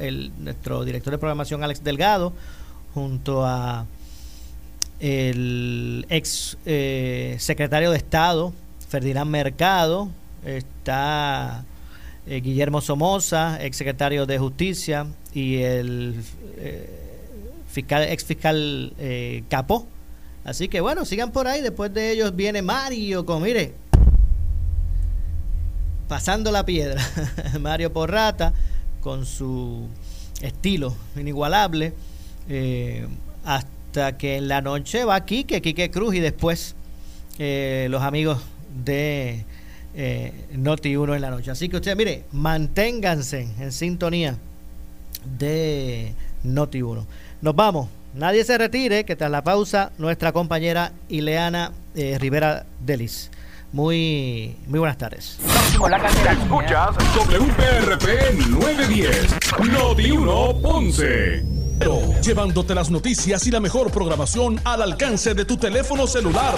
[0.00, 2.32] el, nuestro director de programación Alex Delgado,
[2.94, 3.86] junto a
[5.00, 8.52] el ex eh, secretario de Estado
[8.88, 10.08] Ferdinand Mercado,
[10.44, 11.64] está
[12.28, 16.22] eh, Guillermo Somoza, ex secretario de Justicia, y el
[16.56, 16.88] eh,
[17.68, 18.92] fiscal, ex fiscal
[19.48, 19.86] Capó.
[20.44, 21.60] Así que bueno, sigan por ahí.
[21.60, 23.74] Después de ellos viene Mario con, mire,
[26.08, 27.06] pasando la piedra.
[27.60, 28.52] Mario Porrata
[29.00, 29.86] con su
[30.40, 31.92] estilo inigualable,
[32.48, 33.06] eh,
[33.44, 36.74] hasta que en la noche va Quique, Quique Cruz y después
[37.38, 38.38] eh, los amigos
[38.84, 39.44] de
[39.94, 41.50] eh, Noti 1 en la noche.
[41.50, 44.36] Así que ustedes, mire, manténganse en sintonía
[45.38, 46.14] de
[46.44, 47.06] Noti 1.
[47.42, 47.88] Nos vamos.
[48.14, 53.30] Nadie se retire, que tras la pausa nuestra compañera Ileana Rivera Delis.
[53.72, 55.38] Muy, muy buenas tardes.
[55.74, 59.36] Escuchas WPRP 910,
[59.70, 61.44] Noti 1 Ponce.
[62.22, 66.56] Llevándote las noticias y la mejor programación al alcance de tu teléfono celular.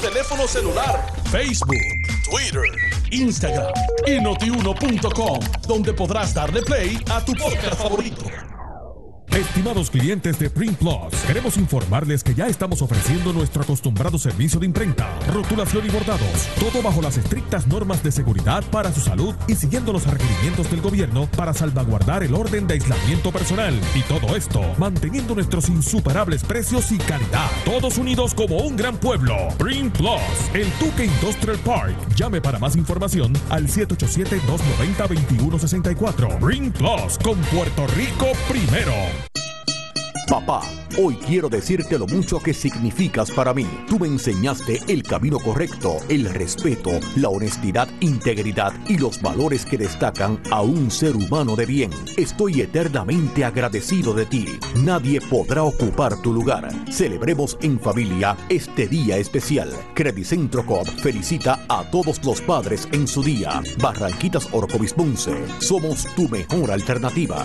[0.00, 1.04] teléfono celular.
[1.30, 1.76] Facebook,
[2.24, 2.64] Twitter,
[3.10, 3.72] Instagram
[4.06, 8.43] y notiuno.com, donde podrás darle play a tu podcast favorito.
[9.34, 14.66] Estimados clientes de Print Plus, queremos informarles que ya estamos ofreciendo nuestro acostumbrado servicio de
[14.66, 19.56] imprenta, rotulación y bordados, todo bajo las estrictas normas de seguridad para su salud y
[19.56, 23.74] siguiendo los requerimientos del gobierno para salvaguardar el orden de aislamiento personal.
[23.96, 27.50] Y todo esto manteniendo nuestros insuperables precios y calidad.
[27.64, 29.34] Todos unidos como un gran pueblo.
[29.58, 31.96] Print Plus, el Tuque Industrial Park.
[32.14, 36.38] Llame para más información al 787-290-2164.
[36.38, 38.94] Print Plus con Puerto Rico primero.
[40.28, 40.62] Papá,
[40.98, 43.66] hoy quiero decirte lo mucho que significas para mí.
[43.86, 49.76] Tú me enseñaste el camino correcto, el respeto, la honestidad, integridad y los valores que
[49.76, 51.90] destacan a un ser humano de bien.
[52.16, 54.46] Estoy eternamente agradecido de ti.
[54.76, 56.68] Nadie podrá ocupar tu lugar.
[56.90, 59.70] Celebremos en familia este día especial.
[59.94, 63.62] Credicentro Coop felicita a todos los padres en su día.
[63.78, 64.94] Barranquitas Orcovis
[65.60, 67.44] Somos tu mejor alternativa.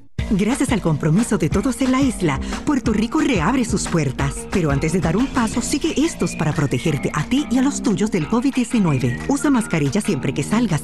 [0.33, 4.47] Gracias al compromiso de todos en la isla, Puerto Rico reabre sus puertas.
[4.51, 7.81] Pero antes de dar un paso, sigue estos para protegerte a ti y a los
[7.81, 9.25] tuyos del COVID-19.
[9.27, 10.83] Usa mascarilla siempre que salgas.